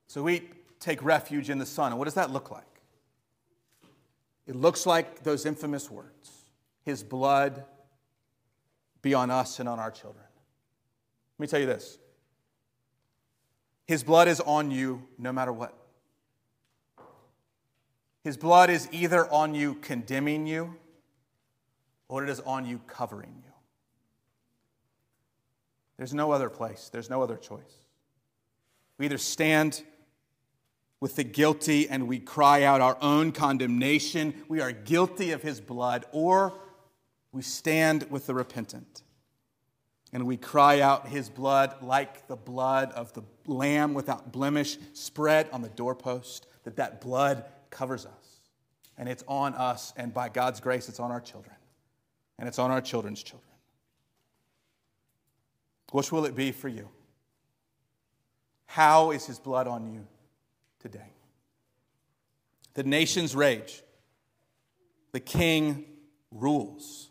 So 0.06 0.22
we 0.22 0.48
take 0.80 1.02
refuge 1.02 1.50
in 1.50 1.58
the 1.58 1.66
Son. 1.66 1.92
And 1.92 1.98
what 1.98 2.06
does 2.06 2.14
that 2.14 2.30
look 2.30 2.50
like? 2.50 2.64
It 4.46 4.56
looks 4.56 4.86
like 4.86 5.22
those 5.22 5.44
infamous 5.44 5.90
words 5.90 6.32
His 6.82 7.02
blood 7.02 7.64
be 9.02 9.12
on 9.12 9.30
us 9.30 9.60
and 9.60 9.68
on 9.68 9.78
our 9.78 9.90
children. 9.90 10.24
Let 11.38 11.42
me 11.42 11.46
tell 11.48 11.60
you 11.60 11.66
this 11.66 11.98
His 13.86 14.02
blood 14.02 14.28
is 14.28 14.40
on 14.40 14.70
you 14.70 15.02
no 15.18 15.32
matter 15.32 15.52
what. 15.52 15.76
His 18.24 18.36
blood 18.36 18.70
is 18.70 18.88
either 18.90 19.30
on 19.32 19.54
you 19.54 19.74
condemning 19.74 20.46
you 20.46 20.74
or 22.08 22.24
it 22.24 22.28
is 22.28 22.40
on 22.40 22.66
you 22.66 22.80
covering 22.86 23.32
you. 23.44 23.52
There's 25.96 26.12
no 26.12 26.32
other 26.32 26.50
place, 26.50 26.90
there's 26.92 27.08
no 27.08 27.22
other 27.22 27.36
choice. 27.36 27.84
We 28.98 29.06
either 29.06 29.18
stand 29.18 29.82
with 30.98 31.16
the 31.16 31.24
guilty 31.24 31.88
and 31.88 32.08
we 32.08 32.18
cry 32.18 32.64
out 32.64 32.80
our 32.80 32.98
own 33.00 33.30
condemnation, 33.30 34.34
we 34.48 34.60
are 34.60 34.72
guilty 34.72 35.30
of 35.30 35.42
his 35.42 35.60
blood, 35.60 36.04
or 36.10 36.58
we 37.32 37.42
stand 37.42 38.06
with 38.10 38.26
the 38.26 38.34
repentant 38.34 39.02
and 40.12 40.26
we 40.26 40.36
cry 40.36 40.80
out 40.80 41.08
his 41.08 41.28
blood 41.28 41.76
like 41.82 42.26
the 42.26 42.36
blood 42.36 42.90
of 42.92 43.12
the 43.12 43.22
lamb 43.48 43.94
without 43.94 44.32
blemish 44.32 44.78
spread 44.92 45.48
on 45.52 45.62
the 45.62 45.68
doorpost, 45.68 46.46
that 46.64 46.76
that 46.76 47.00
blood 47.00 47.44
covers 47.70 48.06
us. 48.06 48.40
And 48.98 49.08
it's 49.08 49.24
on 49.28 49.54
us, 49.54 49.92
and 49.96 50.12
by 50.12 50.28
God's 50.28 50.60
grace, 50.60 50.88
it's 50.88 51.00
on 51.00 51.10
our 51.10 51.20
children, 51.20 51.54
and 52.38 52.48
it's 52.48 52.58
on 52.58 52.70
our 52.70 52.80
children's 52.80 53.22
children. 53.22 53.50
Which 55.92 56.10
will 56.10 56.24
it 56.24 56.34
be 56.34 56.52
for 56.52 56.68
you? 56.68 56.88
How 58.66 59.10
is 59.12 59.26
his 59.26 59.38
blood 59.38 59.66
on 59.66 59.92
you 59.92 60.06
today? 60.80 61.12
The 62.74 62.82
nations 62.82 63.34
rage, 63.34 63.82
the 65.12 65.20
king 65.20 65.84
rules, 66.30 67.10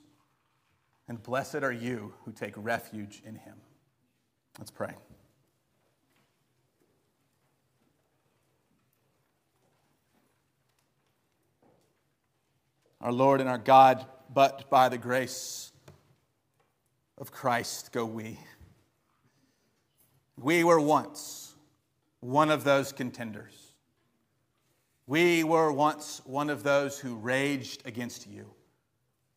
and 1.08 1.22
blessed 1.22 1.64
are 1.64 1.72
you 1.72 2.14
who 2.26 2.32
take 2.32 2.54
refuge 2.58 3.22
in 3.26 3.36
him. 3.36 3.56
Let's 4.60 4.72
pray. 4.72 4.94
Our 13.06 13.14
Lord 13.14 13.39
and 13.39 13.47
our 13.47 13.60
God, 13.60 14.03
but 14.34 14.68
by 14.72 14.89
the 14.89 14.97
grace 14.97 15.72
of 17.20 17.32
Christ 17.32 17.91
go 17.91 18.03
we. 18.03 18.39
We 20.41 20.64
were 20.64 20.82
once 20.82 21.53
one 22.20 22.49
of 22.49 22.64
those 22.64 22.91
contenders. 22.91 23.76
We 25.06 25.43
were 25.43 25.72
once 25.72 26.20
one 26.26 26.49
of 26.49 26.64
those 26.64 26.97
who 26.97 27.14
raged 27.14 27.84
against 27.86 28.26
you. 28.26 28.49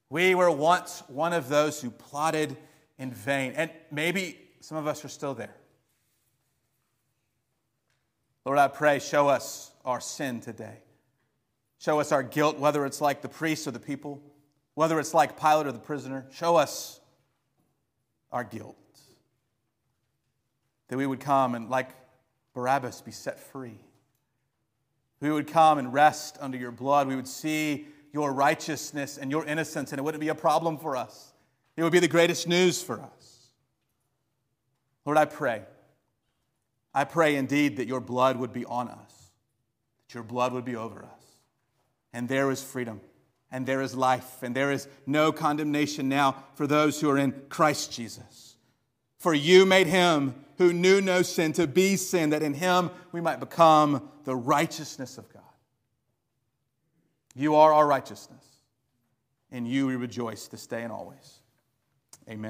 We 0.08 0.34
were 0.34 0.50
once 0.50 1.02
one 1.06 1.34
of 1.34 1.50
those 1.50 1.78
who 1.82 1.90
plotted 1.90 2.56
in 2.98 3.10
vain. 3.10 3.52
And 3.54 3.70
maybe 3.90 4.38
some 4.60 4.78
of 4.78 4.86
us 4.86 5.04
are 5.04 5.08
still 5.08 5.34
there. 5.34 5.54
Lord, 8.46 8.56
I 8.56 8.68
pray, 8.68 8.98
show 8.98 9.28
us 9.28 9.72
our 9.84 10.00
sin 10.00 10.40
today. 10.40 10.78
Show 11.78 12.00
us 12.00 12.12
our 12.12 12.22
guilt, 12.22 12.58
whether 12.58 12.84
it's 12.84 13.00
like 13.00 13.22
the 13.22 13.28
priests 13.28 13.66
or 13.66 13.70
the 13.70 13.80
people, 13.80 14.20
whether 14.74 14.98
it's 14.98 15.14
like 15.14 15.40
Pilate 15.40 15.66
or 15.66 15.72
the 15.72 15.78
prisoner. 15.78 16.26
Show 16.32 16.56
us 16.56 17.00
our 18.30 18.44
guilt 18.44 18.76
that 20.88 20.96
we 20.96 21.06
would 21.06 21.20
come 21.20 21.54
and, 21.54 21.68
like 21.68 21.90
Barabbas, 22.54 23.02
be 23.02 23.12
set 23.12 23.38
free. 23.38 23.78
We 25.20 25.30
would 25.30 25.46
come 25.46 25.78
and 25.78 25.92
rest 25.92 26.38
under 26.40 26.56
your 26.56 26.70
blood. 26.70 27.08
We 27.08 27.16
would 27.16 27.28
see 27.28 27.86
your 28.12 28.32
righteousness 28.32 29.18
and 29.18 29.30
your 29.30 29.44
innocence, 29.44 29.92
and 29.92 29.98
it 29.98 30.02
wouldn't 30.02 30.20
be 30.20 30.28
a 30.28 30.34
problem 30.34 30.78
for 30.78 30.96
us. 30.96 31.32
It 31.76 31.82
would 31.82 31.92
be 31.92 32.00
the 32.00 32.08
greatest 32.08 32.48
news 32.48 32.82
for 32.82 33.00
us. 33.00 33.50
Lord, 35.04 35.18
I 35.18 35.26
pray. 35.26 35.62
I 36.94 37.04
pray 37.04 37.36
indeed 37.36 37.76
that 37.76 37.86
your 37.86 38.00
blood 38.00 38.36
would 38.36 38.52
be 38.52 38.64
on 38.64 38.88
us, 38.88 39.30
that 40.06 40.14
your 40.14 40.22
blood 40.22 40.52
would 40.52 40.64
be 40.64 40.76
over 40.76 41.04
us. 41.04 41.17
And 42.12 42.28
there 42.28 42.50
is 42.50 42.62
freedom, 42.62 43.00
and 43.50 43.66
there 43.66 43.82
is 43.82 43.94
life, 43.94 44.42
and 44.42 44.54
there 44.54 44.72
is 44.72 44.88
no 45.06 45.30
condemnation 45.32 46.08
now 46.08 46.44
for 46.54 46.66
those 46.66 47.00
who 47.00 47.10
are 47.10 47.18
in 47.18 47.32
Christ 47.48 47.92
Jesus. 47.92 48.56
For 49.18 49.34
you 49.34 49.66
made 49.66 49.86
him 49.86 50.34
who 50.58 50.72
knew 50.72 51.00
no 51.00 51.22
sin 51.22 51.52
to 51.54 51.66
be 51.66 51.96
sin, 51.96 52.30
that 52.30 52.42
in 52.42 52.54
him 52.54 52.90
we 53.12 53.20
might 53.20 53.40
become 53.40 54.08
the 54.24 54.34
righteousness 54.34 55.18
of 55.18 55.32
God. 55.32 55.42
You 57.34 57.54
are 57.54 57.72
our 57.72 57.86
righteousness. 57.86 58.44
In 59.50 59.64
you 59.64 59.86
we 59.86 59.96
rejoice 59.96 60.48
this 60.48 60.66
day 60.66 60.82
and 60.82 60.92
always. 60.92 61.40
Amen. 62.28 62.46